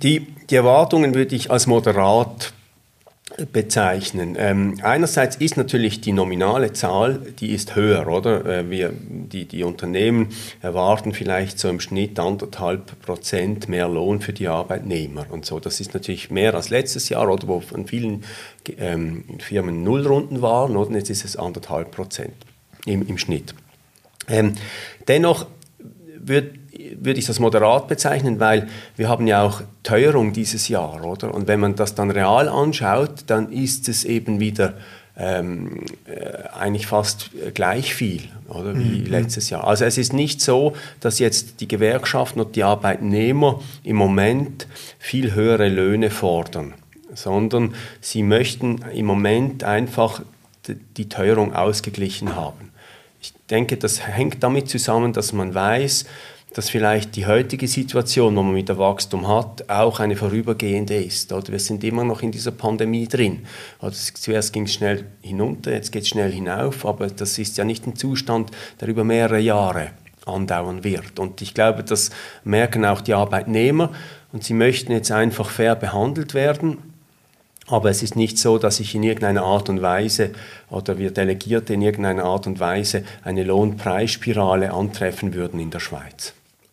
Die, 0.03 0.27
die 0.51 0.57
Erwartungen 0.57 1.15
würde 1.15 1.35
ich 1.35 1.51
als 1.51 1.67
moderat 1.67 2.53
bezeichnen. 3.53 4.37
Ähm, 4.39 4.79
einerseits 4.83 5.37
ist 5.37 5.57
natürlich 5.57 6.01
die 6.01 6.13
nominale 6.13 6.73
Zahl, 6.73 7.21
die 7.39 7.53
ist 7.53 7.75
höher, 7.75 8.07
oder? 8.07 8.47
Äh, 8.47 8.71
wir, 8.71 8.93
die, 8.93 9.45
die 9.45 9.63
Unternehmen 9.63 10.29
erwarten 10.63 11.13
vielleicht 11.13 11.59
so 11.59 11.69
im 11.69 11.81
Schnitt 11.81 12.19
anderthalb 12.19 13.01
Prozent 13.03 13.69
mehr 13.69 13.89
Lohn 13.89 14.21
für 14.21 14.33
die 14.33 14.49
Arbeitnehmer 14.49 15.27
und 15.29 15.45
so. 15.45 15.59
Das 15.59 15.81
ist 15.81 15.93
natürlich 15.93 16.31
mehr 16.31 16.55
als 16.55 16.71
letztes 16.71 17.09
Jahr, 17.09 17.29
oder 17.29 17.47
wo 17.49 17.61
von 17.61 17.87
vielen 17.87 18.25
ähm, 18.79 19.25
Firmen 19.39 19.83
Nullrunden 19.83 20.41
waren, 20.41 20.77
oder? 20.77 20.97
Jetzt 20.97 21.11
ist 21.11 21.25
es 21.25 21.37
anderthalb 21.37 21.91
Prozent 21.91 22.35
im, 22.87 23.07
im 23.07 23.19
Schnitt. 23.19 23.55
Ähm, 24.29 24.55
dennoch 25.09 25.47
würde 26.27 27.19
ich 27.19 27.27
das 27.27 27.41
moderat 27.41 27.89
bezeichnen, 27.89 28.41
weil 28.41 28.69
wir 28.97 29.09
haben 29.09 29.27
ja 29.27 29.43
auch 29.43 29.63
Teuerung 29.83 30.33
dieses 30.33 30.69
Jahr, 30.69 31.05
oder? 31.05 31.33
Und 31.33 31.49
wenn 31.49 31.61
man 31.61 31.75
das 31.75 31.95
dann 31.95 32.11
real 32.11 32.49
anschaut, 32.49 33.25
dann 33.27 33.51
ist 33.51 33.89
es 33.89 34.05
eben 34.05 34.41
wieder 34.41 34.75
ähm, 35.19 35.85
äh, 36.05 36.49
eigentlich 36.59 36.87
fast 36.87 37.31
gleich 37.55 37.95
viel 37.95 38.23
oder, 38.49 38.79
wie 38.79 39.01
mhm. 39.01 39.07
letztes 39.07 39.49
Jahr. 39.51 39.67
Also 39.67 39.85
es 39.85 39.97
ist 39.97 40.13
nicht 40.13 40.41
so, 40.41 40.75
dass 41.01 41.19
jetzt 41.19 41.61
die 41.61 41.69
Gewerkschaften 41.69 42.41
und 42.41 42.55
die 42.55 42.65
Arbeitnehmer 42.65 43.61
im 43.83 43.97
Moment 43.97 44.67
viel 44.99 45.35
höhere 45.35 45.69
Löhne 45.69 46.11
fordern, 46.11 46.75
sondern 47.15 47.75
sie 48.01 48.23
möchten 48.23 48.83
im 48.95 49.07
Moment 49.07 49.65
einfach 49.65 50.21
die 50.97 51.09
Teuerung 51.09 51.55
ausgeglichen 51.55 52.35
haben. 52.35 52.73
Ich 53.27 53.35
denke, 53.51 53.77
das 53.77 54.07
hängt 54.07 54.41
damit 54.45 54.69
zusammen, 54.69 55.13
dass 55.13 55.33
man 55.33 55.53
weiß, 55.53 56.05
dass 56.55 56.71
vielleicht 56.71 57.17
die 57.17 57.27
heutige 57.27 57.67
Situation, 57.67 58.37
wo 58.37 58.43
man 58.45 58.55
mit 58.55 58.69
der 58.69 58.79
Wachstum 58.79 59.27
hat, 59.27 59.69
auch 59.69 59.99
eine 59.99 60.15
vorübergehende 60.15 60.95
ist. 60.95 61.33
Oder 61.33 61.49
wir 61.49 61.59
sind 61.59 61.83
immer 61.83 62.05
noch 62.05 62.23
in 62.23 62.31
dieser 62.31 62.53
Pandemie 62.53 63.09
drin. 63.09 63.45
Also 63.81 64.13
zuerst 64.15 64.53
ging 64.53 64.63
es 64.63 64.75
schnell 64.75 65.07
hinunter, 65.23 65.73
jetzt 65.73 65.91
geht 65.91 66.05
es 66.05 66.09
schnell 66.09 66.31
hinauf, 66.31 66.87
aber 66.87 67.09
das 67.09 67.37
ist 67.39 67.59
ja 67.59 67.65
nicht 67.65 67.85
ein 67.89 67.97
Zustand, 67.97 68.53
der 68.81 68.89
über 68.89 69.03
mehrere 69.03 69.41
Jahre 69.41 69.91
andauern 70.25 70.85
wird. 70.85 71.19
Und 71.19 71.43
ich 71.43 71.53
glaube, 71.53 71.83
das 71.83 72.11
merken 72.45 72.85
auch 72.85 73.01
die 73.01 73.15
Arbeitnehmer 73.15 73.91
und 74.33 74.45
sie 74.45 74.55
möchten 74.55 74.93
jetzt 74.93 75.11
einfach 75.11 75.51
fair 75.51 75.75
behandelt 75.75 76.33
werden. 76.35 76.96
Aber 77.69 77.91
es 77.91 78.03
ist 78.03 78.15
nicht 78.15 78.39
so, 78.39 78.59
dass 78.59 78.79
ich 78.81 78.95
in 78.95 79.03
irgendeiner 79.03 79.43
Art 79.43 79.69
und 79.69 79.83
Weise 79.83 80.31
oder 80.71 80.99
wir 80.99 81.11
Delegierte 81.11 81.75
in 81.75 81.83
irgendeiner 81.83 82.25
Art 82.25 82.47
und 82.47 82.61
Weise 82.61 83.03
eine 83.25 83.43
Lohnpreisspirale 83.43 84.73
antreffen 84.73 85.35
würden 85.35 85.59
in 85.59 85.71
der 85.71 85.81
Schweiz. 85.81 86.33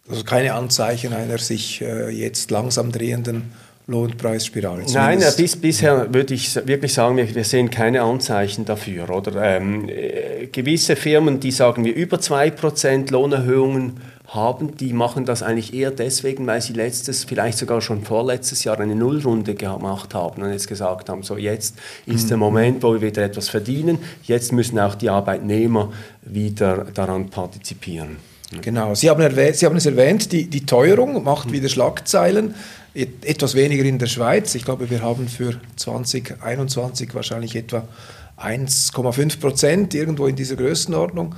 Also 0.09 0.23
keine 0.23 0.53
Anzeichen 0.53 1.13
einer 1.13 1.37
sich 1.37 1.81
äh, 1.81 2.09
jetzt 2.09 2.51
langsam 2.51 2.91
drehenden 2.91 3.53
Lohnpreisspirale. 3.87 4.85
Nein, 4.93 5.19
ja, 5.19 5.31
bis, 5.31 5.55
bisher 5.55 6.13
würde 6.13 6.33
ich 6.33 6.55
wirklich 6.55 6.93
sagen, 6.93 7.17
wir, 7.17 7.33
wir 7.33 7.43
sehen 7.43 7.69
keine 7.69 8.01
Anzeichen 8.01 8.65
dafür. 8.65 9.09
Oder 9.09 9.41
ähm, 9.41 9.89
äh, 9.89 10.47
gewisse 10.47 10.95
Firmen, 10.95 11.39
die 11.39 11.51
sagen 11.51 11.83
wir 11.83 11.93
über 11.93 12.17
2% 12.17 13.11
Lohnerhöhungen 13.11 13.99
haben, 14.33 14.75
die 14.77 14.93
machen 14.93 15.25
das 15.25 15.43
eigentlich 15.43 15.73
eher 15.73 15.91
deswegen, 15.91 16.47
weil 16.47 16.61
sie 16.61 16.73
letztes, 16.73 17.23
vielleicht 17.23 17.57
sogar 17.57 17.81
schon 17.81 18.03
vorletztes 18.03 18.63
Jahr 18.63 18.79
eine 18.79 18.95
Nullrunde 18.95 19.55
gemacht 19.55 20.13
haben 20.13 20.41
und 20.41 20.51
jetzt 20.51 20.67
gesagt 20.67 21.09
haben, 21.09 21.23
so 21.23 21.37
jetzt 21.37 21.75
ist 22.05 22.25
mhm. 22.25 22.29
der 22.29 22.37
Moment, 22.37 22.83
wo 22.83 22.93
wir 22.93 23.01
wieder 23.01 23.23
etwas 23.23 23.49
verdienen, 23.49 23.99
jetzt 24.23 24.51
müssen 24.51 24.79
auch 24.79 24.95
die 24.95 25.09
Arbeitnehmer 25.09 25.91
wieder 26.23 26.85
daran 26.93 27.29
partizipieren. 27.29 28.17
Genau, 28.61 28.93
Sie 28.93 29.09
haben, 29.09 29.21
erwähnt, 29.21 29.55
Sie 29.55 29.65
haben 29.65 29.77
es 29.77 29.85
erwähnt, 29.85 30.31
die, 30.31 30.47
die 30.47 30.65
Teuerung 30.65 31.23
macht 31.23 31.51
wieder 31.51 31.69
Schlagzeilen, 31.69 32.53
etwas 32.93 33.55
weniger 33.55 33.83
in 33.83 33.97
der 33.97 34.05
Schweiz. 34.05 34.53
Ich 34.53 34.65
glaube, 34.65 34.89
wir 34.89 35.01
haben 35.01 35.27
für 35.27 35.59
2021 35.77 37.15
wahrscheinlich 37.15 37.55
etwa 37.55 37.87
1,5 38.39 39.39
Prozent, 39.39 39.93
irgendwo 39.93 40.27
in 40.27 40.35
dieser 40.35 40.55
Größenordnung. 40.55 41.35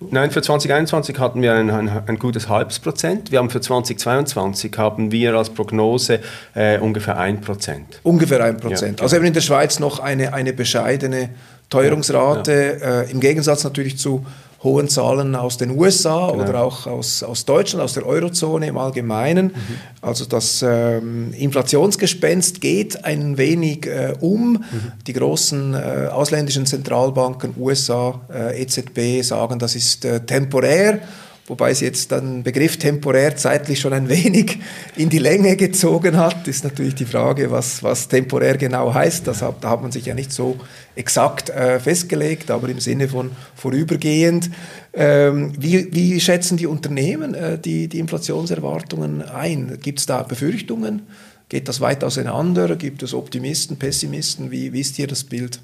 Nein, 0.00 0.30
für 0.30 0.42
2021 0.42 1.18
hatten 1.18 1.42
wir 1.42 1.54
ein, 1.54 1.70
ein, 1.70 1.88
ein, 1.88 2.18
gutes 2.18 2.48
halbes 2.48 2.78
Prozent. 2.78 3.32
Wir 3.32 3.40
haben 3.40 3.50
für 3.50 3.60
2022 3.60 4.72
haben 4.78 5.10
wir 5.10 5.34
als 5.34 5.50
Prognose 5.50 6.20
äh, 6.54 6.78
ungefähr 6.78 7.18
ein 7.18 7.40
Prozent. 7.40 8.00
Ungefähr 8.04 8.42
ein 8.44 8.58
Prozent. 8.58 9.00
Ja, 9.00 9.02
also 9.02 9.16
eben 9.16 9.24
in 9.24 9.32
der 9.32 9.40
Schweiz 9.40 9.80
noch 9.80 9.98
eine, 9.98 10.32
eine 10.32 10.52
bescheidene 10.52 11.30
Teuerungsrate, 11.68 12.78
ja, 12.80 12.88
ja. 12.88 13.00
Äh, 13.02 13.10
im 13.10 13.18
Gegensatz 13.18 13.64
natürlich 13.64 13.98
zu 13.98 14.24
hohen 14.62 14.88
Zahlen 14.88 15.36
aus 15.36 15.56
den 15.56 15.78
USA 15.78 16.30
genau. 16.30 16.42
oder 16.42 16.62
auch 16.62 16.86
aus, 16.86 17.22
aus 17.22 17.44
Deutschland, 17.44 17.84
aus 17.84 17.94
der 17.94 18.04
Eurozone 18.04 18.66
im 18.66 18.76
Allgemeinen. 18.76 19.46
Mhm. 19.46 19.54
Also 20.02 20.24
das 20.24 20.64
ähm, 20.66 21.32
Inflationsgespenst 21.32 22.60
geht 22.60 23.04
ein 23.04 23.38
wenig 23.38 23.86
äh, 23.86 24.14
um. 24.20 24.52
Mhm. 24.52 24.92
Die 25.06 25.12
großen 25.12 25.74
äh, 25.74 26.08
ausländischen 26.10 26.66
Zentralbanken, 26.66 27.54
USA, 27.56 28.20
äh, 28.32 28.62
EZB, 28.62 29.22
sagen, 29.22 29.58
das 29.58 29.76
ist 29.76 30.04
äh, 30.04 30.20
temporär 30.20 31.00
wobei 31.48 31.74
sie 31.74 31.86
jetzt 31.86 32.10
den 32.12 32.42
Begriff 32.42 32.76
temporär 32.76 33.36
zeitlich 33.36 33.80
schon 33.80 33.92
ein 33.92 34.08
wenig 34.08 34.58
in 34.96 35.08
die 35.08 35.18
Länge 35.18 35.56
gezogen 35.56 36.16
hat, 36.16 36.46
ist 36.46 36.64
natürlich 36.64 36.94
die 36.94 37.04
Frage, 37.04 37.50
was, 37.50 37.82
was 37.82 38.08
temporär 38.08 38.56
genau 38.56 38.92
heißt. 38.92 39.26
Das 39.26 39.42
hat, 39.42 39.64
da 39.64 39.70
hat 39.70 39.82
man 39.82 39.92
sich 39.92 40.06
ja 40.06 40.14
nicht 40.14 40.32
so 40.32 40.56
exakt 40.94 41.50
äh, 41.50 41.80
festgelegt, 41.80 42.50
aber 42.50 42.68
im 42.68 42.80
Sinne 42.80 43.08
von 43.08 43.30
vorübergehend. 43.54 44.50
Ähm, 44.92 45.52
wie, 45.58 45.92
wie, 45.92 46.20
schätzen 46.20 46.56
die 46.56 46.66
Unternehmen 46.66 47.34
äh, 47.34 47.58
die, 47.58 47.88
die 47.88 47.98
Inflationserwartungen 47.98 49.22
ein? 49.22 49.78
Gibt 49.80 50.00
es 50.00 50.06
da 50.06 50.22
Befürchtungen? 50.22 51.02
Geht 51.48 51.68
das 51.68 51.80
weit 51.80 52.04
auseinander? 52.04 52.76
Gibt 52.76 53.02
es 53.02 53.14
Optimisten, 53.14 53.78
Pessimisten? 53.78 54.50
Wie, 54.50 54.72
wie 54.72 54.80
ist 54.80 54.96
hier 54.96 55.06
das 55.06 55.24
Bild? 55.24 55.60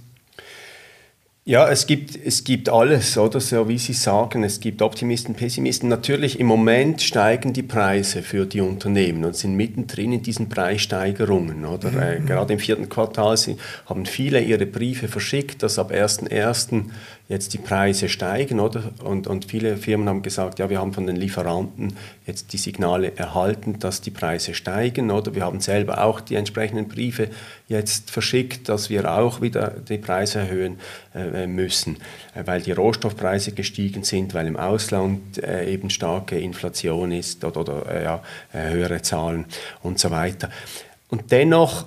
Ja, 1.47 1.69
es 1.69 1.87
gibt, 1.87 2.17
es 2.25 2.43
gibt 2.43 2.71
alles, 2.71 3.19
oder 3.19 3.39
so 3.39 3.69
wie 3.69 3.77
Sie 3.77 3.93
sagen. 3.93 4.45
Es 4.45 4.61
gibt 4.61 4.81
Optimisten, 4.81 5.35
Pessimisten. 5.35 5.91
Natürlich 5.91 6.41
im 6.41 6.47
Moment 6.47 7.03
steigen 7.03 7.53
die 7.53 7.63
Preise 7.63 8.23
für 8.23 8.47
die 8.47 8.63
Unternehmen 8.63 9.27
und 9.27 9.37
sind 9.37 9.55
mittendrin 9.55 10.15
in 10.15 10.23
diesen 10.23 10.49
Preissteigerungen. 10.49 11.67
Oder? 11.67 11.91
Mhm. 11.91 12.01
Äh, 12.01 12.21
gerade 12.21 12.55
im 12.55 12.59
vierten 12.59 12.89
Quartal 12.89 13.37
sind, 13.37 13.61
haben 13.85 14.07
viele 14.07 14.41
ihre 14.41 14.65
Briefe 14.65 15.07
verschickt, 15.07 15.63
dass 15.63 15.79
ab 15.79 15.93
1.1 15.93 16.85
jetzt 17.29 17.55
die 17.55 17.59
Preise 17.59 18.09
steigen, 18.09 18.61
oder? 18.61 18.93
Und, 19.03 19.27
und 19.27 19.47
viele 19.47 19.77
Firmen 19.79 20.09
haben 20.09 20.23
gesagt, 20.23 20.59
ja, 20.59 20.69
wir 20.69 20.79
haben 20.79 20.93
von 20.93 21.07
den 21.07 21.17
Lieferanten 21.17 21.95
jetzt 22.27 22.53
die 22.53 22.59
Signale 22.59 23.17
erhalten, 23.17 23.79
dass 23.79 24.03
die 24.03 24.11
Preise 24.11 24.53
steigen, 24.53 25.11
oder? 25.11 25.35
Wir 25.35 25.45
haben 25.45 25.61
selber 25.61 26.05
auch 26.05 26.21
die 26.21 26.35
entsprechenden 26.35 26.89
Briefe 26.89 27.29
jetzt 27.67 28.11
verschickt, 28.11 28.69
dass 28.69 28.91
wir 28.91 29.11
auch 29.11 29.41
wieder 29.41 29.69
die 29.89 29.97
Preise 29.97 30.41
erhöhen 30.41 30.79
äh, 31.15 31.34
müssen, 31.47 31.99
äh, 32.35 32.47
weil 32.47 32.63
die 32.63 32.73
Rohstoffpreise 32.73 33.53
gestiegen 33.53 34.05
sind, 34.05 34.35
weil 34.35 34.47
im 34.47 34.57
Ausland 34.57 35.43
äh, 35.43 35.71
eben 35.71 35.91
starke 35.91 36.39
Inflation 36.39 37.13
ist 37.13 37.45
oder, 37.45 37.61
oder 37.61 37.87
äh, 37.91 38.05
ja, 38.05 38.23
äh, 38.53 38.71
höhere 38.71 39.03
Zahlen 39.03 39.45
und 39.83 39.99
so 39.99 40.11
weiter. 40.11 40.51
Und 41.09 41.31
dennoch 41.31 41.87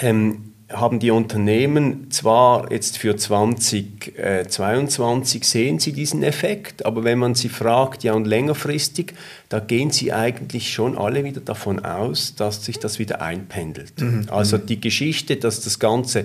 ähm, 0.00 0.52
haben 0.72 0.98
die 0.98 1.12
Unternehmen 1.12 2.10
zwar 2.10 2.72
jetzt 2.72 2.98
für 2.98 3.16
2022 3.16 5.44
sehen 5.44 5.78
sie 5.78 5.92
diesen 5.92 6.24
Effekt, 6.24 6.84
aber 6.84 7.04
wenn 7.04 7.20
man 7.20 7.36
sie 7.36 7.48
fragt, 7.48 8.02
ja 8.02 8.14
und 8.14 8.26
längerfristig, 8.26 9.14
da 9.48 9.60
gehen 9.60 9.92
sie 9.92 10.12
eigentlich 10.12 10.72
schon 10.72 10.98
alle 10.98 11.22
wieder 11.22 11.40
davon 11.40 11.84
aus, 11.84 12.34
dass 12.34 12.64
sich 12.64 12.80
das 12.80 12.98
wieder 12.98 13.22
einpendelt. 13.22 14.00
Mhm. 14.00 14.26
Also 14.28 14.58
die 14.58 14.80
Geschichte, 14.80 15.36
dass 15.36 15.60
das 15.60 15.78
Ganze 15.78 16.24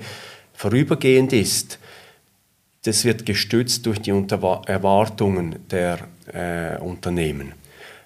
vorübergehend 0.54 1.34
ist, 1.34 1.78
das 2.84 3.06
wird 3.06 3.26
gestützt 3.26 3.86
durch 3.86 4.00
die 4.00 4.12
Erwartungen 4.12 5.56
der 5.70 6.00
äh, 6.34 6.80
Unternehmen. 6.80 7.54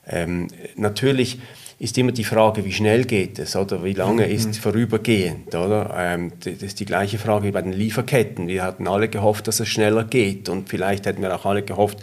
Ähm, 0.08 0.48
natürlich 0.76 1.40
ist 1.78 1.98
immer 1.98 2.14
die 2.14 2.24
Frage, 2.24 2.64
wie 2.64 2.72
schnell 2.72 3.04
geht 3.04 3.38
es 3.38 3.56
oder 3.56 3.84
wie 3.84 3.94
lange 3.94 4.26
mhm. 4.26 4.32
ist 4.34 4.58
vorübergehend. 4.58 5.54
Oder? 5.54 5.94
Ähm, 5.98 6.32
das 6.40 6.62
ist 6.62 6.80
die 6.80 6.86
gleiche 6.86 7.18
Frage 7.18 7.48
wie 7.48 7.52
bei 7.52 7.62
den 7.62 7.74
Lieferketten. 7.74 8.48
Wir 8.48 8.64
hatten 8.64 8.88
alle 8.88 9.10
gehofft, 9.10 9.48
dass 9.48 9.60
es 9.60 9.68
schneller 9.68 10.06
geht 10.06 10.48
und 10.48 10.70
vielleicht 10.70 11.06
hätten 11.06 11.22
wir 11.22 11.36
auch 11.36 11.46
alle 11.46 11.64
gehofft, 11.64 11.98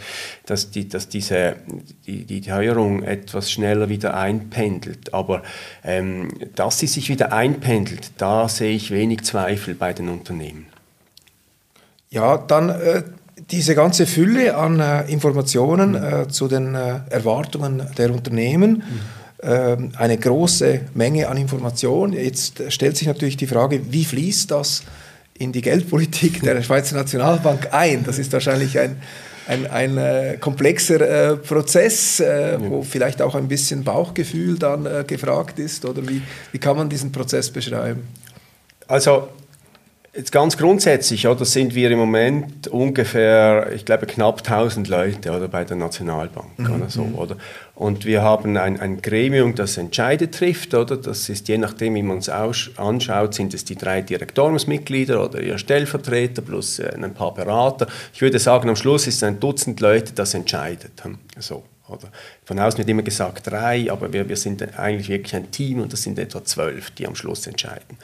dass, 0.45 0.69
die, 0.69 0.87
dass 0.87 1.09
diese, 1.09 1.55
die, 2.05 2.25
die 2.25 2.41
Teuerung 2.41 3.01
etwas 3.01 3.51
schneller 3.51 3.89
wieder 3.89 4.15
einpendelt. 4.15 5.13
Aber 5.13 5.41
ähm, 5.83 6.29
dass 6.55 6.77
sie 6.77 6.87
sich 6.87 7.09
wieder 7.09 7.33
einpendelt, 7.33 8.11
da 8.17 8.47
sehe 8.47 8.75
ich 8.75 8.91
wenig 8.91 9.23
Zweifel 9.23 9.73
bei 9.73 9.93
den 9.93 10.09
Unternehmen. 10.09 10.67
Ja, 12.13 12.37
dann 12.37 12.69
äh, 12.69 13.01
diese 13.49 13.73
ganze 13.73 14.05
Fülle 14.05 14.55
an 14.55 14.79
äh, 14.79 15.11
Informationen 15.11 15.91
mhm. 15.91 15.95
äh, 15.95 16.27
zu 16.27 16.47
den 16.47 16.75
äh, 16.75 16.99
Erwartungen 17.09 17.81
der 17.97 18.11
Unternehmen. 18.11 18.71
Mhm 18.77 19.23
ähm, 19.45 19.91
eine 19.97 20.17
große 20.17 20.81
Menge 20.93 21.27
an 21.27 21.35
Informationen. 21.35 22.13
Jetzt 22.13 22.63
stellt 22.71 22.95
sich 22.95 23.07
natürlich 23.09 23.35
die 23.35 23.47
Frage, 23.47 23.81
wie 23.91 24.05
fließt 24.05 24.49
das 24.49 24.83
in 25.33 25.51
die 25.51 25.61
Geldpolitik 25.61 26.41
der 26.41 26.61
Schweizer 26.63 26.95
Nationalbank 26.95 27.73
ein? 27.73 28.05
Das 28.05 28.19
ist 28.19 28.31
wahrscheinlich 28.31 28.79
ein, 28.79 29.01
ein, 29.47 29.69
ein 29.69 29.97
äh, 29.97 30.37
komplexer 30.39 31.01
äh, 31.01 31.35
Prozess, 31.35 32.21
äh, 32.21 32.57
wo 32.57 32.83
vielleicht 32.83 33.21
auch 33.21 33.35
ein 33.35 33.49
bisschen 33.49 33.83
Bauchgefühl 33.83 34.57
dann 34.57 34.85
äh, 34.85 35.03
gefragt 35.05 35.59
ist. 35.59 35.83
Oder 35.83 36.07
wie, 36.07 36.21
wie 36.53 36.59
kann 36.59 36.77
man 36.77 36.87
diesen 36.87 37.11
Prozess 37.11 37.49
beschreiben? 37.49 38.07
Also 38.87 39.27
Jetzt 40.15 40.31
ganz 40.31 40.57
grundsätzlich, 40.57 41.27
oder, 41.27 41.43
sind 41.43 41.73
wir 41.73 41.89
im 41.89 41.97
Moment 41.97 42.67
ungefähr, 42.67 43.71
ich 43.73 43.83
glaube, 43.83 44.05
knapp 44.05 44.47
1000 44.47 44.87
Leute 44.87 45.31
oder, 45.31 45.47
bei 45.47 45.63
der 45.63 45.75
Nationalbank 45.75 46.59
mhm. 46.59 46.75
oder 46.75 46.89
so. 46.89 47.01
Oder? 47.01 47.35
Und 47.73 48.05
wir 48.05 48.21
haben 48.21 48.55
ein, 48.55 48.79
ein 48.79 49.01
Gremium, 49.01 49.55
das 49.55 49.77
Entscheide 49.77 50.29
trifft. 50.29 50.75
Oder? 50.75 50.97
Das 50.97 51.29
ist 51.29 51.47
je 51.47 51.57
nachdem, 51.57 51.95
wie 51.95 52.03
man 52.03 52.19
es 52.19 52.29
anschaut, 52.29 53.33
sind 53.33 53.55
es 53.55 53.65
die 53.65 53.75
drei 53.75 54.03
Direktoriumsmitglieder 54.03 55.23
oder 55.23 55.41
ihr 55.41 55.57
Stellvertreter 55.57 56.43
plus 56.43 56.77
äh, 56.77 56.93
ein 56.93 57.15
paar 57.15 57.33
Berater. 57.33 57.87
Ich 58.13 58.21
würde 58.21 58.37
sagen, 58.37 58.69
am 58.69 58.75
Schluss 58.75 59.07
ist 59.07 59.15
es 59.15 59.23
ein 59.23 59.39
Dutzend 59.39 59.79
Leute, 59.79 60.13
das 60.13 60.35
entscheidet. 60.35 61.03
Hm, 61.03 61.17
so. 61.39 61.63
Oder 61.89 62.11
von 62.45 62.59
außen 62.59 62.77
wird 62.77 62.89
immer 62.89 63.01
gesagt 63.01 63.47
drei, 63.47 63.91
aber 63.91 64.13
wir, 64.13 64.29
wir 64.29 64.37
sind 64.37 64.77
eigentlich 64.77 65.09
wirklich 65.09 65.35
ein 65.35 65.51
Team 65.51 65.81
und 65.81 65.91
das 65.91 66.03
sind 66.03 66.17
etwa 66.17 66.43
zwölf, 66.43 66.91
die 66.91 67.07
am 67.07 67.15
Schluss 67.15 67.45
entscheiden. 67.45 67.97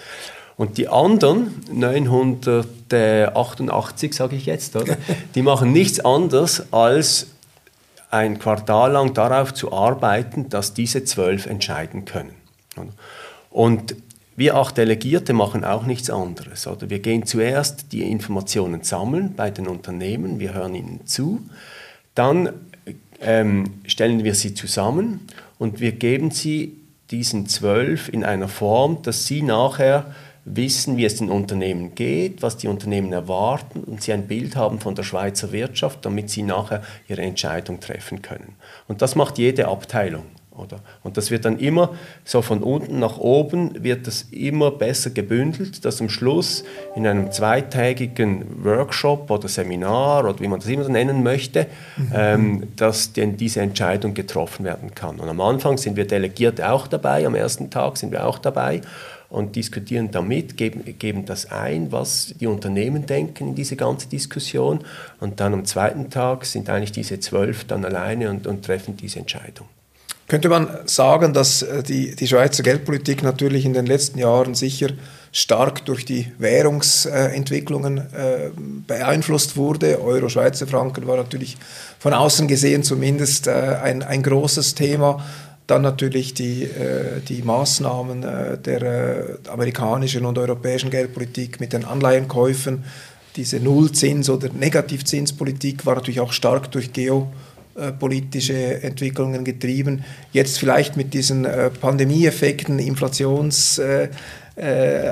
Und 0.60 0.78
die 0.78 0.88
anderen 0.90 1.56
988, 1.72 4.14
sage 4.14 4.36
ich 4.36 4.46
jetzt, 4.46 4.76
oder? 4.76 4.98
die 5.36 5.42
machen 5.42 5.72
nichts 5.72 6.02
anderes 6.02 6.74
als 6.74 7.28
ein 8.12 8.40
Quartal 8.40 8.92
lang 8.92 9.14
darauf 9.14 9.54
zu 9.54 9.72
arbeiten, 9.72 10.50
dass 10.50 10.74
diese 10.74 11.06
zwölf 11.06 11.46
entscheiden 11.46 12.04
können. 12.04 12.34
Und 13.50 13.96
wir 14.36 14.56
acht 14.56 14.76
Delegierte 14.76 15.32
machen 15.32 15.64
auch 15.64 15.86
nichts 15.86 16.10
anderes. 16.10 16.68
Oder? 16.68 16.90
Wir 16.90 17.00
gehen 17.00 17.26
zuerst 17.26 17.94
die 17.94 18.02
Informationen 18.02 18.84
sammeln 18.84 19.36
bei 19.38 19.52
den 19.52 19.66
Unternehmen, 19.66 20.42
wir 20.42 20.54
hören 20.54 20.76
ihnen 20.76 21.08
zu, 21.08 21.40
dann 22.16 22.50
ähm, 23.22 23.76
stellen 23.88 24.26
wir 24.26 24.36
sie 24.36 24.56
zusammen 24.56 25.22
und 25.58 25.80
wir 25.80 25.94
geben 25.94 26.32
sie 26.32 26.76
diesen 27.12 27.48
zwölf 27.48 28.10
in 28.10 28.26
einer 28.26 28.50
Form, 28.50 29.04
dass 29.04 29.26
sie 29.26 29.42
nachher 29.42 30.14
wissen, 30.56 30.98
wie 30.98 31.06
es 31.06 31.18
den 31.18 31.30
Unternehmen 31.30 31.96
geht, 31.96 32.42
was 32.42 32.58
die 32.58 32.68
Unternehmen 32.68 33.14
erwarten 33.14 33.84
und 33.84 34.02
sie 34.02 34.14
ein 34.14 34.28
Bild 34.28 34.56
haben 34.56 34.80
von 34.80 34.96
der 34.96 35.04
Schweizer 35.04 35.52
Wirtschaft, 35.52 36.06
damit 36.06 36.30
sie 36.30 36.44
nachher 36.44 36.82
ihre 37.08 37.22
Entscheidung 37.22 37.80
treffen 37.80 38.22
können. 38.22 38.56
Und 38.88 39.02
das 39.02 39.16
macht 39.16 39.38
jede 39.38 39.68
Abteilung. 39.68 40.24
Oder? 40.60 40.80
Und 41.04 41.16
das 41.16 41.32
wird 41.32 41.46
dann 41.46 41.58
immer 41.58 41.92
so 42.26 42.42
von 42.42 42.62
unten 42.62 43.00
nach 43.00 43.18
oben, 43.18 43.82
wird 43.82 44.08
das 44.08 44.24
immer 44.32 44.72
besser 44.72 45.10
gebündelt, 45.10 45.86
dass 45.86 46.02
am 46.02 46.10
Schluss 46.10 46.66
in 46.96 47.08
einem 47.08 47.32
zweitägigen 47.32 48.64
Workshop 48.66 49.32
oder 49.32 49.48
Seminar 49.48 50.26
oder 50.26 50.40
wie 50.42 50.48
man 50.48 50.60
das 50.60 50.68
immer 50.68 50.90
nennen 50.90 51.24
möchte, 51.24 51.68
mhm. 51.96 52.12
ähm, 52.14 52.68
dass 52.76 53.14
denn 53.14 53.38
diese 53.38 53.62
Entscheidung 53.62 54.14
getroffen 54.14 54.66
werden 54.66 54.94
kann. 54.94 55.20
Und 55.20 55.30
am 55.30 55.40
Anfang 55.40 55.78
sind 55.78 55.96
wir 55.96 56.06
Delegierte 56.06 56.70
auch 56.70 56.88
dabei, 56.88 57.26
am 57.26 57.36
ersten 57.36 57.70
Tag 57.70 57.98
sind 57.98 58.12
wir 58.12 58.28
auch 58.28 58.38
dabei 58.38 58.82
und 59.30 59.56
diskutieren 59.56 60.10
damit, 60.12 60.58
geben, 60.58 60.84
geben 60.98 61.26
das 61.26 61.52
ein, 61.52 61.92
was 61.92 62.34
die 62.40 62.48
Unternehmen 62.48 63.06
denken 63.06 63.50
in 63.50 63.56
diese 63.56 63.76
ganze 63.76 64.10
Diskussion. 64.10 64.80
Und 65.20 65.40
dann 65.40 65.54
am 65.54 65.66
zweiten 65.66 66.10
Tag 66.10 66.46
sind 66.46 66.70
eigentlich 66.70 66.92
diese 66.92 67.20
zwölf 67.20 67.66
dann 67.66 67.86
alleine 67.86 68.30
und, 68.30 68.48
und 68.48 68.66
treffen 68.66 68.98
diese 68.98 69.20
Entscheidung. 69.20 69.68
Könnte 70.30 70.48
man 70.48 70.68
sagen, 70.86 71.34
dass 71.34 71.64
äh, 71.64 71.82
die, 71.82 72.16
die 72.16 72.28
Schweizer 72.28 72.62
Geldpolitik 72.62 73.24
natürlich 73.24 73.66
in 73.66 73.74
den 73.74 73.88
letzten 73.88 74.20
Jahren 74.20 74.54
sicher 74.54 74.90
stark 75.32 75.86
durch 75.86 76.06
die 76.06 76.32
Währungsentwicklungen 76.38 77.98
äh, 77.98 78.52
beeinflusst 78.86 79.58
wurde. 79.58 80.00
Euro-Schweizer 80.02 80.68
Franken 80.68 81.08
war 81.08 81.18
natürlich 81.18 81.58
von 81.98 82.14
außen 82.14 82.48
gesehen 82.48 82.84
zumindest 82.84 83.48
äh, 83.48 83.52
ein, 83.52 84.04
ein 84.04 84.22
großes 84.22 84.76
Thema. 84.76 85.26
Dann 85.70 85.84
natürlich 85.84 86.34
die, 86.34 86.64
äh, 86.64 87.22
die 87.28 87.44
Maßnahmen 87.44 88.24
äh, 88.24 88.58
der 88.58 88.82
äh, 88.82 89.50
amerikanischen 89.50 90.26
und 90.26 90.36
europäischen 90.40 90.90
Geldpolitik 90.90 91.60
mit 91.60 91.74
den 91.74 91.86
Anleihenkäufen. 91.86 92.86
Diese 93.36 93.58
Nullzins- 93.58 94.32
oder 94.32 94.50
Negativzinspolitik 94.52 95.86
war 95.86 95.94
natürlich 95.94 96.22
auch 96.22 96.34
stark 96.34 96.72
durch 96.72 96.92
geopolitische 96.92 98.82
Entwicklungen 98.82 99.46
getrieben. 99.46 100.04
Jetzt 100.32 100.58
vielleicht 100.58 100.98
mit 100.98 101.14
diesen 101.14 101.48
Pandemieeffekten, 101.80 102.80
Inflations 102.80 103.80
äh, 104.60 105.12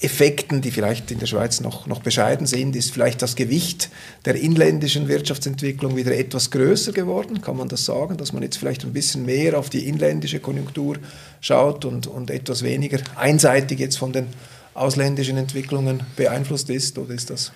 Effekten, 0.00 0.60
die 0.60 0.70
vielleicht 0.70 1.10
in 1.10 1.18
der 1.18 1.26
Schweiz 1.26 1.60
noch, 1.60 1.86
noch 1.86 2.02
bescheiden 2.02 2.46
sind, 2.46 2.76
ist 2.76 2.92
vielleicht 2.92 3.22
das 3.22 3.34
Gewicht 3.34 3.88
der 4.24 4.34
inländischen 4.34 5.08
Wirtschaftsentwicklung 5.08 5.96
wieder 5.96 6.14
etwas 6.14 6.50
größer 6.50 6.92
geworden. 6.92 7.40
Kann 7.40 7.56
man 7.56 7.68
das 7.68 7.84
sagen, 7.84 8.16
dass 8.18 8.32
man 8.32 8.42
jetzt 8.42 8.58
vielleicht 8.58 8.84
ein 8.84 8.92
bisschen 8.92 9.24
mehr 9.24 9.58
auf 9.58 9.70
die 9.70 9.88
inländische 9.88 10.38
Konjunktur 10.38 10.98
schaut 11.40 11.84
und, 11.84 12.06
und 12.06 12.30
etwas 12.30 12.62
weniger 12.62 12.98
einseitig 13.16 13.78
jetzt 13.78 13.96
von 13.96 14.12
den 14.12 14.26
ausländischen 14.74 15.38
Entwicklungen 15.38 16.02
beeinflusst 16.16 16.68
ist? 16.68 16.98
Oder 16.98 17.14
ist 17.14 17.30
das 17.30 17.52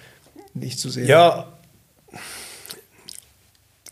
nicht 0.54 0.78
zu 0.78 0.88
sehen? 0.88 1.06
Ja, 1.06 1.52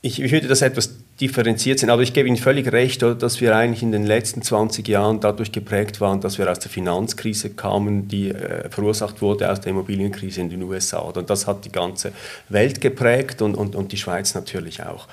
ich, 0.01 0.23
ich 0.23 0.33
würde 0.33 0.49
das 0.49 0.63
etwas 0.63 0.91
differenziert 1.21 1.79
sind. 1.79 1.91
Aber 1.91 2.03
ich 2.03 2.13
gebe 2.13 2.27
Ihnen 2.27 2.37
völlig 2.37 2.73
recht, 2.73 3.03
dass 3.03 3.41
wir 3.41 3.55
eigentlich 3.55 3.83
in 3.83 3.93
den 3.93 4.05
letzten 4.05 4.43
20 4.43 4.87
Jahren 4.89 5.21
dadurch 5.21 5.53
geprägt 5.53 6.01
waren, 6.01 6.21
dass 6.21 6.39
wir 6.39 6.51
aus 6.51 6.59
der 6.59 6.71
Finanzkrise 6.71 7.51
kamen, 7.51 8.09
die 8.09 8.31
äh, 8.31 8.69
verursacht 8.69 9.23
wurde 9.23 9.51
aus 9.51 9.61
der 9.61 9.71
Immobilienkrise 9.71 10.41
in 10.41 10.51
den 10.51 10.63
USA. 10.65 10.99
Und 10.99 11.31
das 11.31 11.47
hat 11.47 11.65
die 11.65 11.73
ganze 11.73 12.13
Welt 12.49 12.81
geprägt 12.81 13.43
und, 13.43 13.55
und, 13.55 13.77
und 13.77 13.93
die 13.93 13.97
Schweiz 13.97 14.35
natürlich 14.35 14.83
auch. 14.83 15.07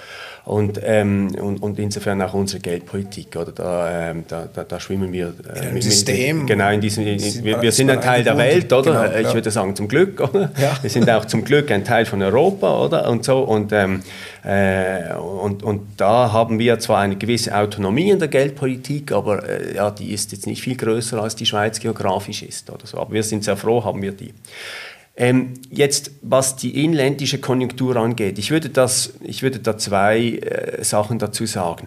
Und, 0.44 0.80
ähm, 0.84 1.36
und, 1.40 1.62
und, 1.62 1.78
insofern 1.78 2.20
auch 2.24 2.34
unsere 2.34 2.62
Geldpolitik. 2.62 3.36
Oder 3.36 3.52
da, 3.52 4.10
ähm, 4.10 4.24
da, 4.28 4.50
da, 4.52 4.64
da, 4.64 4.80
schwimmen 4.80 5.14
wir 5.14 5.36
äh, 5.54 5.68
in 5.68 5.74
mit, 5.76 5.84
System. 5.84 6.48
genau, 6.48 6.72
in 6.72 6.82
diesem, 6.82 7.06
in, 7.06 7.44
wir, 7.44 7.62
wir, 7.62 7.72
sind 7.72 7.92
ein 7.92 8.02
Teil 8.02 8.24
der 8.24 8.36
Welt, 8.38 8.74
oder? 8.74 9.04
Genau, 9.04 9.20
ich 9.20 9.28
ja. 9.28 9.34
würde 9.36 9.52
sagen, 9.52 9.76
zum 9.76 9.88
Glück, 9.88 10.20
oder? 10.20 10.52
Ja. 10.60 10.76
Wir 10.82 10.90
sind 10.90 11.08
auch 11.12 11.26
zum 11.26 11.44
Glück 11.44 11.70
ein 11.70 11.84
Teil 11.84 12.06
von 12.06 12.24
Europa, 12.24 12.84
oder? 12.84 13.08
Und 13.08 13.24
so. 13.24 13.40
Und, 13.42 13.72
ähm, 13.72 14.02
äh, 14.44 15.14
und, 15.14 15.62
und 15.62 15.91
da 15.98 16.32
haben 16.32 16.60
wir 16.60 16.80
zwar 16.80 17.00
eine 17.00 17.16
gewisse 17.16 17.56
Autonomie 17.56 18.10
in 18.10 18.20
der 18.20 18.28
Geldpolitik, 18.28 19.12
aber 19.12 19.48
äh, 19.48 19.76
ja, 19.76 19.92
die 19.92 20.12
ist 20.12 20.32
jetzt 20.32 20.48
nicht 20.48 20.62
viel 20.62 20.76
größer 20.76 21.22
als 21.22 21.36
die 21.36 21.46
Schweiz 21.46 21.80
geografisch 21.80 22.44
ist. 22.44 22.70
Oder 22.70 22.86
so. 22.86 22.98
Aber 22.98 23.14
wir 23.14 23.24
sind 23.24 23.44
sehr 23.44 23.58
froh, 23.58 23.84
haben 23.84 24.02
wir 24.02 24.12
die. 24.12 24.34
Ähm, 25.22 25.54
jetzt, 25.70 26.12
was 26.24 26.56
die 26.56 26.84
inländische 26.84 27.40
Konjunktur 27.40 27.96
angeht, 27.96 28.40
ich 28.40 28.50
würde, 28.50 28.70
das, 28.70 29.14
ich 29.22 29.44
würde 29.44 29.60
da 29.60 29.78
zwei 29.78 30.30
äh, 30.30 30.84
Sachen 30.84 31.20
dazu 31.20 31.46
sagen. 31.46 31.86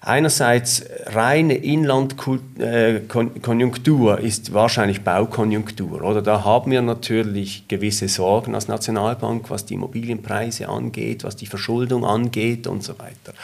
Einerseits 0.00 0.84
reine 1.06 1.56
Inlandkonjunktur 1.56 4.20
äh, 4.20 4.28
ist 4.28 4.54
wahrscheinlich 4.54 5.00
Baukonjunktur. 5.00 6.00
Oder 6.00 6.22
da 6.22 6.44
haben 6.44 6.70
wir 6.70 6.80
natürlich 6.80 7.66
gewisse 7.66 8.06
Sorgen 8.06 8.54
als 8.54 8.68
Nationalbank, 8.68 9.50
was 9.50 9.66
die 9.66 9.74
Immobilienpreise 9.74 10.68
angeht, 10.68 11.24
was 11.24 11.34
die 11.34 11.46
Verschuldung 11.46 12.04
angeht 12.04 12.68
und 12.68 12.84
so 12.84 12.96
weiter. 13.00 13.34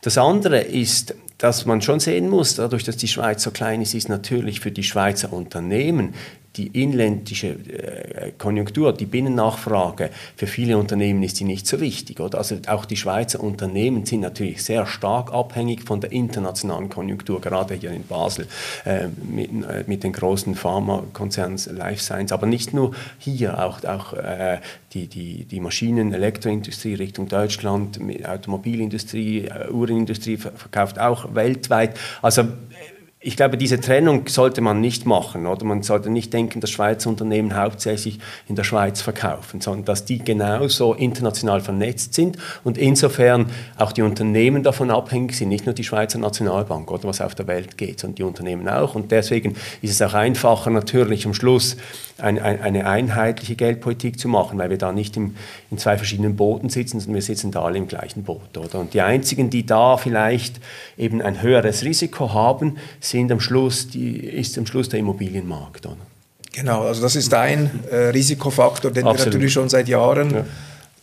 Das 0.00 0.16
andere 0.16 0.60
ist, 0.60 1.14
dass 1.38 1.66
man 1.66 1.82
schon 1.82 2.00
sehen 2.00 2.28
muss, 2.28 2.56
dadurch, 2.56 2.84
dass 2.84 2.96
die 2.96 3.06
Schweiz 3.06 3.42
so 3.42 3.50
klein 3.50 3.82
ist, 3.82 3.94
ist 3.94 4.08
natürlich 4.08 4.60
für 4.60 4.72
die 4.72 4.82
Schweizer 4.82 5.32
Unternehmen 5.32 6.14
die 6.56 6.82
inländische 6.82 7.48
äh, 7.48 8.32
Konjunktur, 8.36 8.92
die 8.92 9.06
Binnennachfrage 9.06 10.10
für 10.36 10.46
viele 10.46 10.76
Unternehmen 10.76 11.22
ist 11.22 11.38
die 11.38 11.44
nicht 11.44 11.66
so 11.66 11.80
wichtig. 11.80 12.20
Oder? 12.20 12.38
Also 12.38 12.56
auch 12.66 12.84
die 12.84 12.96
Schweizer 12.96 13.40
Unternehmen 13.40 14.04
sind 14.06 14.20
natürlich 14.20 14.64
sehr 14.64 14.86
stark 14.86 15.32
abhängig 15.32 15.84
von 15.84 16.00
der 16.00 16.10
internationalen 16.10 16.88
Konjunktur, 16.88 17.40
gerade 17.40 17.74
hier 17.74 17.92
in 17.92 18.04
Basel 18.04 18.48
äh, 18.84 19.08
mit, 19.22 19.50
äh, 19.50 19.84
mit, 19.86 20.02
den 20.02 20.12
großen 20.12 20.54
Pharmakonzernen 20.54 21.58
Life 21.76 22.02
Science, 22.02 22.32
aber 22.32 22.46
nicht 22.46 22.74
nur 22.74 22.92
hier, 23.18 23.64
auch, 23.64 23.84
auch 23.84 24.14
äh, 24.14 24.58
die, 24.94 25.06
die, 25.06 25.44
die 25.44 25.60
Maschinen-, 25.60 26.12
Elektroindustrie 26.12 26.94
Richtung 26.94 27.28
Deutschland, 27.28 28.00
Automobilindustrie, 28.24 29.44
äh, 29.44 29.70
Uhrenindustrie 29.70 30.38
verkauft 30.38 30.98
auch 30.98 31.34
weltweit. 31.34 31.98
Also 32.22 32.44
ich 33.20 33.36
glaube, 33.36 33.56
diese 33.56 33.80
Trennung 33.80 34.28
sollte 34.28 34.60
man 34.60 34.80
nicht 34.80 35.04
machen. 35.04 35.46
Oder 35.46 35.64
man 35.64 35.82
sollte 35.82 36.08
nicht 36.08 36.32
denken, 36.32 36.60
dass 36.60 36.70
Schweizer 36.70 37.10
Unternehmen 37.10 37.56
hauptsächlich 37.56 38.20
in 38.46 38.54
der 38.54 38.62
Schweiz 38.62 39.00
verkaufen, 39.00 39.60
sondern 39.60 39.86
dass 39.86 40.04
die 40.04 40.18
genauso 40.18 40.94
international 40.94 41.60
vernetzt 41.60 42.14
sind 42.14 42.38
und 42.62 42.78
insofern 42.78 43.46
auch 43.76 43.90
die 43.90 44.02
Unternehmen 44.02 44.62
davon 44.62 44.92
abhängig 44.92 45.36
sind, 45.36 45.48
nicht 45.48 45.66
nur 45.66 45.74
die 45.74 45.82
Schweizer 45.82 46.18
Nationalbank 46.18 46.88
oder 46.92 47.08
was 47.08 47.20
auf 47.20 47.34
der 47.34 47.48
Welt 47.48 47.76
geht, 47.76 47.98
sondern 47.98 48.14
die 48.14 48.22
Unternehmen 48.22 48.68
auch. 48.68 48.94
Und 48.94 49.10
deswegen 49.10 49.56
ist 49.82 49.90
es 49.90 50.00
auch 50.00 50.14
einfacher 50.14 50.70
natürlich 50.70 51.26
am 51.26 51.34
Schluss 51.34 51.76
ein, 52.18 52.38
ein, 52.38 52.60
eine 52.60 52.86
einheitliche 52.86 53.54
Geldpolitik 53.54 54.18
zu 54.18 54.28
machen, 54.28 54.58
weil 54.58 54.70
wir 54.70 54.78
da 54.78 54.92
nicht 54.92 55.16
im, 55.16 55.36
in 55.70 55.78
zwei 55.78 55.96
verschiedenen 55.96 56.36
Booten 56.36 56.68
sitzen, 56.68 57.00
sondern 57.00 57.14
wir 57.14 57.22
sitzen 57.22 57.50
da 57.50 57.62
alle 57.62 57.78
im 57.78 57.86
gleichen 57.86 58.24
Boot. 58.24 58.56
Oder? 58.56 58.80
Und 58.80 58.94
die 58.94 59.00
einzigen, 59.00 59.50
die 59.50 59.64
da 59.64 59.96
vielleicht 59.96 60.60
eben 60.96 61.22
ein 61.22 61.42
höheres 61.42 61.84
Risiko 61.84 62.32
haben, 62.32 62.78
sind 63.10 63.32
am 63.32 63.40
Schluss, 63.40 63.88
die, 63.88 64.16
ist 64.16 64.56
am 64.58 64.66
Schluss 64.66 64.88
der 64.88 65.00
Immobilienmarkt. 65.00 65.86
Oder? 65.86 65.96
Genau, 66.52 66.82
also 66.82 67.02
das 67.02 67.16
ist 67.16 67.32
ein 67.34 67.70
äh, 67.90 67.96
Risikofaktor, 68.08 68.90
den 68.90 69.06
Absolut. 69.06 69.18
wir 69.18 69.26
natürlich 69.26 69.52
schon 69.52 69.68
seit 69.68 69.88
Jahren 69.88 70.30
ja. 70.30 70.44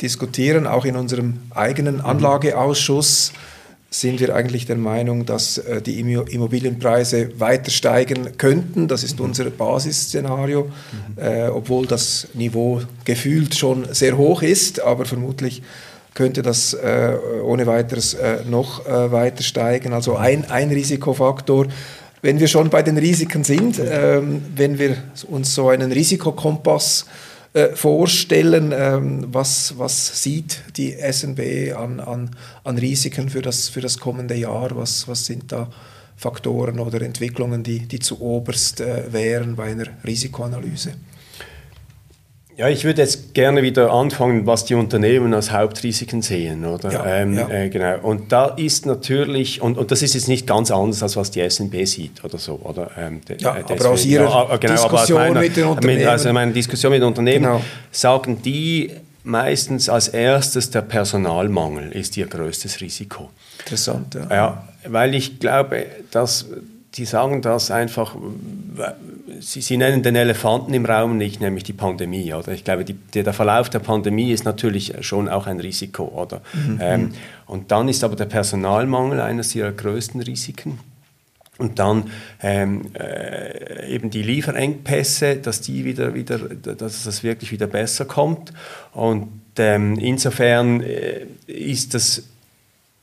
diskutieren, 0.02 0.68
auch 0.68 0.86
in 0.86 0.96
unserem 0.96 1.40
eigenen 1.52 2.02
Anlageausschuss. 2.02 3.32
Mhm 3.34 3.56
sind 4.00 4.20
wir 4.20 4.36
eigentlich 4.36 4.66
der 4.66 4.76
Meinung, 4.76 5.26
dass 5.26 5.58
äh, 5.58 5.82
die 5.82 6.00
Immobilienpreise 6.00 7.40
weiter 7.40 7.72
steigen 7.72 8.38
könnten. 8.38 8.88
Das 8.88 9.04
ist 9.04 9.20
unser 9.20 9.46
Basisszenario, 9.46 10.66
mhm. 10.66 11.24
äh, 11.24 11.48
obwohl 11.48 11.86
das 11.86 12.28
Niveau 12.34 12.82
gefühlt 13.06 13.56
schon 13.56 13.94
sehr 13.94 14.18
hoch 14.18 14.42
ist, 14.42 14.82
aber 14.82 15.06
vermutlich 15.06 15.62
könnte 16.16 16.42
das 16.42 16.74
äh, 16.74 17.14
ohne 17.44 17.68
weiteres 17.68 18.16
äh, 18.16 18.38
noch 18.50 18.88
äh, 18.88 19.12
weiter 19.12 19.44
steigen. 19.44 19.94
Also 19.94 20.16
ein, 20.16 20.50
ein 20.50 20.70
Risikofaktor. 20.72 21.68
Wenn 22.24 22.40
wir 22.40 22.48
schon 22.48 22.72
bei 22.72 22.82
den 22.82 22.98
Risiken 22.98 23.44
sind, 23.44 23.80
ähm, 23.80 24.42
wenn 24.56 24.80
wir 24.80 24.98
uns 25.30 25.54
so 25.54 25.70
einen 25.70 25.92
Risikokompass 25.92 27.06
äh, 27.56 27.74
vorstellen? 27.74 28.74
Ähm, 28.76 29.28
was, 29.32 29.78
was 29.78 30.22
sieht 30.22 30.62
die 30.76 30.94
SNB 30.94 31.74
an, 31.74 32.02
an, 32.02 32.32
an 32.66 32.78
Risiken 32.78 33.30
für 33.30 33.42
das, 33.42 33.70
für 33.70 33.80
das 33.80 33.98
kommende 33.98 34.36
Jahr? 34.36 34.76
Was, 34.76 35.08
was 35.08 35.26
sind 35.26 35.54
da 35.54 35.70
Faktoren 36.18 36.80
oder 36.80 37.02
Entwicklungen, 37.02 37.64
die, 37.64 37.80
die 37.80 38.00
zu 38.00 38.20
oberst 38.20 38.82
äh, 38.82 39.14
wären 39.14 39.56
bei 39.56 39.72
einer 39.72 39.86
Risikoanalyse? 40.06 40.96
Ja, 42.58 42.70
ich 42.70 42.86
würde 42.86 43.02
jetzt 43.02 43.34
gerne 43.34 43.64
wieder 43.64 43.92
anfangen, 43.92 44.46
was 44.46 44.64
die 44.64 44.76
Unternehmen 44.76 45.34
als 45.34 45.52
Hauptrisiken 45.52 46.22
sehen, 46.22 46.66
oder? 46.66 46.92
Ja, 46.92 47.06
ähm, 47.06 47.34
ja. 47.34 47.50
Äh, 47.50 47.70
genau. 47.70 48.00
Und 48.02 48.32
da 48.32 48.46
ist 48.48 48.86
natürlich, 48.86 49.62
und, 49.62 49.78
und 49.78 49.92
das 49.92 50.02
ist 50.02 50.14
jetzt 50.14 50.30
nicht 50.30 50.48
ganz 50.48 50.72
anders, 50.72 51.04
als 51.04 51.18
was 51.18 51.32
die 51.32 51.48
SNB 51.48 51.86
sieht 51.86 52.24
oder 52.24 52.38
so, 52.38 52.60
oder? 52.64 52.92
Ähm, 52.98 53.20
ja, 53.40 53.56
deswegen, 53.56 53.80
aber 53.82 53.90
aus 53.90 54.06
Ihrer 54.06 54.24
ja, 54.24 54.48
ah, 54.50 54.58
genau, 54.58 54.74
Diskussion 54.74 55.20
meiner, 55.20 55.40
mit 55.42 55.58
den 55.58 55.66
Unternehmen. 55.66 56.08
Also 56.08 56.32
meine 56.32 56.54
Diskussion 56.54 56.92
mit 56.94 57.02
den 57.02 57.08
Unternehmen 57.08 57.44
genau. 57.44 57.62
sagen 57.92 58.42
die 58.42 58.92
meistens 59.26 59.90
als 59.90 60.08
erstes, 60.08 60.70
der 60.70 60.82
Personalmangel 60.82 61.92
ist 61.92 62.16
ihr 62.16 62.28
größtes 62.28 62.80
Risiko. 62.80 63.32
Interessant, 63.60 64.14
ja. 64.14 64.28
Ja, 64.34 64.68
weil 64.88 65.14
ich 65.14 65.40
glaube, 65.40 65.88
dass 66.12 66.46
die 66.94 67.06
sagen 67.06 67.42
das 67.42 67.72
einfach 67.72 68.16
Sie, 69.40 69.62
Sie, 69.62 69.78
nennen 69.78 70.04
den 70.04 70.16
Elefanten 70.16 70.74
im 70.74 70.86
Raum 70.86 71.18
nicht, 71.18 71.42
nämlich 71.42 71.64
die 71.64 71.74
Pandemie. 71.74 72.34
Oder? 72.34 72.54
Ich 72.54 72.64
glaube, 72.64 72.86
die, 72.86 72.94
der 72.94 73.34
Verlauf 73.34 73.70
der 73.70 73.80
Pandemie 73.80 74.32
ist 74.32 74.46
natürlich 74.46 74.94
schon 75.02 75.30
auch 75.30 75.48
ein 75.48 75.60
Risiko. 75.60 76.06
Oder? 76.06 76.42
Mhm. 76.54 76.80
Ähm, 76.82 77.12
und 77.46 77.72
dann 77.72 77.88
ist 77.88 78.04
aber 78.04 78.16
der 78.16 78.26
Personalmangel 78.26 79.20
eines 79.20 79.56
ihrer 79.56 79.72
größten 79.72 80.22
Risiken. 80.22 80.80
Und 81.58 81.80
dann 81.80 82.12
ähm, 82.42 82.88
äh, 82.94 83.90
eben 83.90 84.10
die 84.10 84.24
Lieferengpässe, 84.24 85.38
dass 85.38 85.62
die 85.62 85.86
wieder, 85.86 86.14
wieder, 86.14 86.38
dass 86.38 87.06
das 87.06 87.24
wirklich 87.24 87.52
wieder 87.52 87.68
besser 87.68 88.06
kommt. 88.06 88.52
Und 88.92 89.30
ähm, 89.58 89.98
insofern 89.98 90.82
äh, 90.82 91.26
ist 91.48 91.94
das 91.94 92.24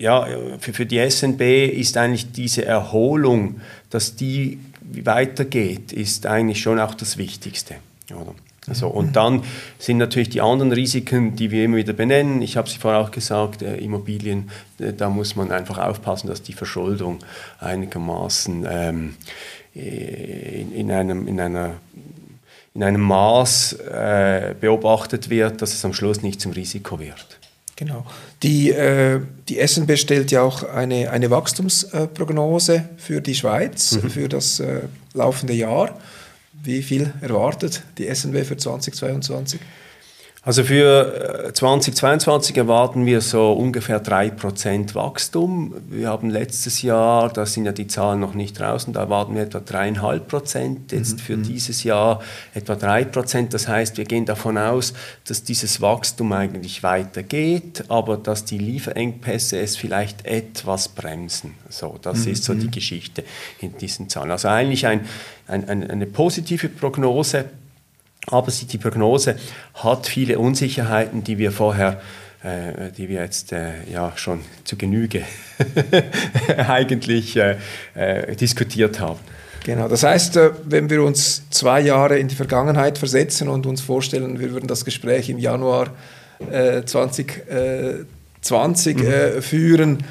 ja, 0.02 0.26
für, 0.58 0.72
für 0.72 0.84
die 0.84 0.98
SNB 1.08 1.40
ist 1.78 1.96
eigentlich 1.96 2.32
diese 2.32 2.64
Erholung, 2.64 3.60
dass 3.88 4.16
die 4.16 4.58
weitergeht, 5.04 5.92
ist 5.92 6.26
eigentlich 6.26 6.60
schon 6.60 6.78
auch 6.78 6.94
das 6.94 7.16
Wichtigste. 7.16 7.76
Oder? 8.10 8.34
Also, 8.68 8.86
und 8.86 9.16
dann 9.16 9.42
sind 9.78 9.98
natürlich 9.98 10.30
die 10.30 10.40
anderen 10.40 10.70
Risiken, 10.70 11.34
die 11.34 11.50
wir 11.50 11.64
immer 11.64 11.78
wieder 11.78 11.92
benennen. 11.92 12.42
Ich 12.42 12.56
habe 12.56 12.70
sie 12.70 12.78
vorher 12.78 13.00
auch 13.00 13.10
gesagt, 13.10 13.62
äh, 13.62 13.76
Immobilien, 13.78 14.50
äh, 14.78 14.92
da 14.92 15.10
muss 15.10 15.34
man 15.34 15.50
einfach 15.50 15.78
aufpassen, 15.78 16.28
dass 16.28 16.42
die 16.42 16.52
Verschuldung 16.52 17.18
einigermaßen 17.58 18.64
ähm, 18.70 19.16
in, 19.74 20.72
in, 20.72 20.90
einem, 20.92 21.26
in, 21.26 21.40
einer, 21.40 21.72
in 22.74 22.84
einem 22.84 23.00
Maß 23.00 23.72
äh, 23.72 24.54
beobachtet 24.60 25.28
wird, 25.28 25.60
dass 25.60 25.74
es 25.74 25.84
am 25.84 25.92
Schluss 25.92 26.22
nicht 26.22 26.40
zum 26.40 26.52
Risiko 26.52 27.00
wird. 27.00 27.40
Genau. 27.82 28.06
Die, 28.44 28.70
äh, 28.70 29.18
die 29.48 29.58
SNB 29.58 29.96
stellt 29.96 30.30
ja 30.30 30.42
auch 30.42 30.62
eine, 30.62 31.10
eine 31.10 31.30
Wachstumsprognose 31.30 32.88
für 32.96 33.20
die 33.20 33.34
Schweiz, 33.34 33.92
mhm. 33.96 34.08
für 34.10 34.28
das 34.28 34.60
äh, 34.60 34.82
laufende 35.14 35.52
Jahr. 35.52 35.98
Wie 36.62 36.84
viel 36.84 37.12
erwartet 37.20 37.82
die 37.98 38.06
SNB 38.14 38.44
für 38.44 38.56
2022? 38.56 39.60
Also 40.44 40.64
für 40.64 41.52
2022 41.54 42.56
äh, 42.56 42.60
erwarten 42.60 43.06
wir 43.06 43.20
so 43.20 43.52
ungefähr 43.52 44.02
3% 44.02 44.92
Wachstum. 44.96 45.72
Wir 45.88 46.08
haben 46.08 46.30
letztes 46.30 46.82
Jahr, 46.82 47.32
da 47.32 47.46
sind 47.46 47.64
ja 47.64 47.70
die 47.70 47.86
Zahlen 47.86 48.18
noch 48.18 48.34
nicht 48.34 48.58
draußen, 48.58 48.92
da 48.92 49.02
erwarten 49.02 49.36
wir 49.36 49.42
etwa 49.42 49.58
3,5%. 49.58 50.92
Jetzt 50.92 51.12
mhm. 51.12 51.18
für 51.18 51.36
mhm. 51.36 51.42
dieses 51.44 51.84
Jahr 51.84 52.22
etwa 52.54 52.72
3%. 52.72 53.50
Das 53.50 53.68
heißt, 53.68 53.98
wir 53.98 54.04
gehen 54.04 54.26
davon 54.26 54.58
aus, 54.58 54.94
dass 55.28 55.44
dieses 55.44 55.80
Wachstum 55.80 56.32
eigentlich 56.32 56.82
weitergeht, 56.82 57.84
aber 57.86 58.16
dass 58.16 58.44
die 58.44 58.58
Lieferengpässe 58.58 59.60
es 59.60 59.76
vielleicht 59.76 60.26
etwas 60.26 60.88
bremsen. 60.88 61.54
So, 61.68 62.00
das 62.02 62.26
mhm. 62.26 62.32
ist 62.32 62.42
so 62.42 62.54
die 62.54 62.66
mhm. 62.66 62.72
Geschichte 62.72 63.22
in 63.60 63.78
diesen 63.78 64.08
Zahlen. 64.08 64.32
Also 64.32 64.48
eigentlich 64.48 64.88
ein, 64.88 65.06
ein, 65.46 65.88
eine 65.88 66.06
positive 66.06 66.68
Prognose 66.68 67.44
aber 68.26 68.50
die 68.50 68.78
Prognose 68.78 69.36
hat 69.74 70.06
viele 70.06 70.38
Unsicherheiten, 70.38 71.24
die 71.24 71.38
wir 71.38 71.52
vorher, 71.52 72.00
äh, 72.42 72.90
die 72.96 73.08
wir 73.08 73.20
jetzt 73.22 73.52
äh, 73.52 73.84
ja 73.90 74.12
schon 74.16 74.40
zu 74.64 74.76
Genüge 74.76 75.24
eigentlich 76.56 77.36
äh, 77.36 77.56
äh, 77.94 78.36
diskutiert 78.36 79.00
haben. 79.00 79.18
Genau, 79.64 79.88
das 79.88 80.02
heißt, 80.02 80.36
äh, 80.36 80.50
wenn 80.64 80.90
wir 80.90 81.02
uns 81.02 81.48
zwei 81.50 81.80
Jahre 81.80 82.18
in 82.18 82.28
die 82.28 82.34
Vergangenheit 82.34 82.98
versetzen 82.98 83.48
und 83.48 83.66
uns 83.66 83.80
vorstellen, 83.80 84.38
wir 84.40 84.50
würden 84.52 84.66
das 84.66 84.84
Gespräch 84.84 85.28
im 85.28 85.38
Januar 85.38 85.90
2020 86.50 87.46
äh, 87.48 89.36
mhm. 89.36 89.42
führen, 89.42 90.04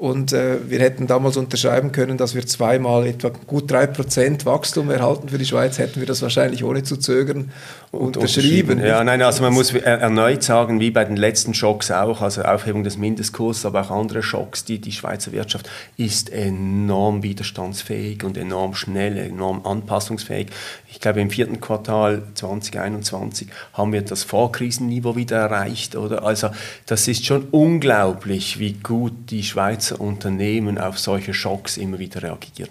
und 0.00 0.32
äh, 0.32 0.70
wir 0.70 0.78
hätten 0.78 1.06
damals 1.06 1.36
unterschreiben 1.36 1.92
können, 1.92 2.16
dass 2.16 2.34
wir 2.34 2.46
zweimal 2.46 3.06
etwa 3.06 3.28
gut 3.46 3.70
3% 3.70 4.46
Wachstum 4.46 4.90
erhalten 4.90 5.28
für 5.28 5.36
die 5.36 5.44
Schweiz, 5.44 5.76
hätten 5.76 6.00
wir 6.00 6.06
das 6.06 6.22
wahrscheinlich 6.22 6.64
ohne 6.64 6.82
zu 6.82 6.96
zögern 6.96 7.50
unterschrieben. 7.90 8.82
Ja, 8.82 9.04
nein, 9.04 9.20
also 9.20 9.42
man 9.42 9.52
muss 9.52 9.74
erneut 9.74 10.42
sagen, 10.42 10.80
wie 10.80 10.90
bei 10.90 11.04
den 11.04 11.18
letzten 11.18 11.52
Schocks 11.52 11.90
auch, 11.90 12.22
also 12.22 12.40
Aufhebung 12.40 12.82
des 12.82 12.96
Mindestkurses, 12.96 13.66
aber 13.66 13.82
auch 13.82 13.90
andere 13.90 14.22
Schocks, 14.22 14.64
die 14.64 14.78
die 14.78 14.92
Schweizer 14.92 15.32
Wirtschaft 15.32 15.68
ist 15.98 16.32
enorm 16.32 17.22
widerstandsfähig 17.22 18.24
und 18.24 18.38
enorm 18.38 18.74
schnell, 18.74 19.18
enorm 19.18 19.66
anpassungsfähig. 19.66 20.46
Ich 20.90 21.00
glaube, 21.00 21.20
im 21.20 21.28
vierten 21.28 21.60
Quartal 21.60 22.22
2021 22.34 23.48
haben 23.74 23.92
wir 23.92 24.02
das 24.02 24.22
Vorkrisenniveau 24.22 25.14
wieder 25.14 25.36
erreicht. 25.36 25.94
Oder? 25.94 26.24
Also 26.24 26.48
das 26.86 27.06
ist 27.06 27.26
schon 27.26 27.48
unglaublich, 27.50 28.58
wie 28.58 28.72
gut 28.72 29.12
die 29.30 29.42
Schweizer 29.42 29.89
Unternehmen 29.98 30.78
auf 30.78 30.98
solche 30.98 31.34
Schocks 31.34 31.76
immer 31.76 31.98
wieder 31.98 32.22
reagieren. 32.22 32.70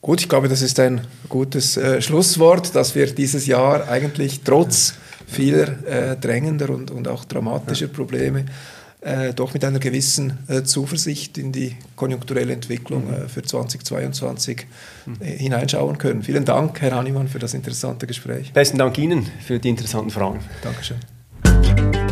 Gut, 0.00 0.20
ich 0.20 0.28
glaube, 0.28 0.48
das 0.48 0.62
ist 0.62 0.78
ein 0.78 1.00
gutes 1.28 1.76
äh, 1.76 2.00
Schlusswort, 2.00 2.74
dass 2.74 2.94
wir 2.94 3.06
dieses 3.06 3.46
Jahr 3.46 3.88
eigentlich 3.88 4.42
trotz 4.44 4.94
vieler 5.26 5.84
äh, 5.86 6.16
drängender 6.16 6.70
und, 6.70 6.90
und 6.90 7.08
auch 7.08 7.24
dramatischer 7.24 7.88
Probleme 7.88 8.44
äh, 9.00 9.32
doch 9.34 9.54
mit 9.54 9.64
einer 9.64 9.78
gewissen 9.78 10.38
äh, 10.48 10.62
Zuversicht 10.62 11.38
in 11.38 11.52
die 11.52 11.76
konjunkturelle 11.94 12.52
Entwicklung 12.52 13.12
äh, 13.12 13.28
für 13.28 13.42
2022 13.42 14.66
äh, 15.20 15.24
hineinschauen 15.24 15.98
können. 15.98 16.22
Vielen 16.22 16.44
Dank, 16.44 16.80
Herr 16.80 16.94
Hannemann, 16.94 17.28
für 17.28 17.38
das 17.38 17.54
interessante 17.54 18.06
Gespräch. 18.06 18.52
Besten 18.52 18.78
Dank 18.78 18.98
Ihnen 18.98 19.26
für 19.46 19.58
die 19.58 19.68
interessanten 19.68 20.10
Fragen. 20.10 20.40
Dankeschön. 20.62 22.05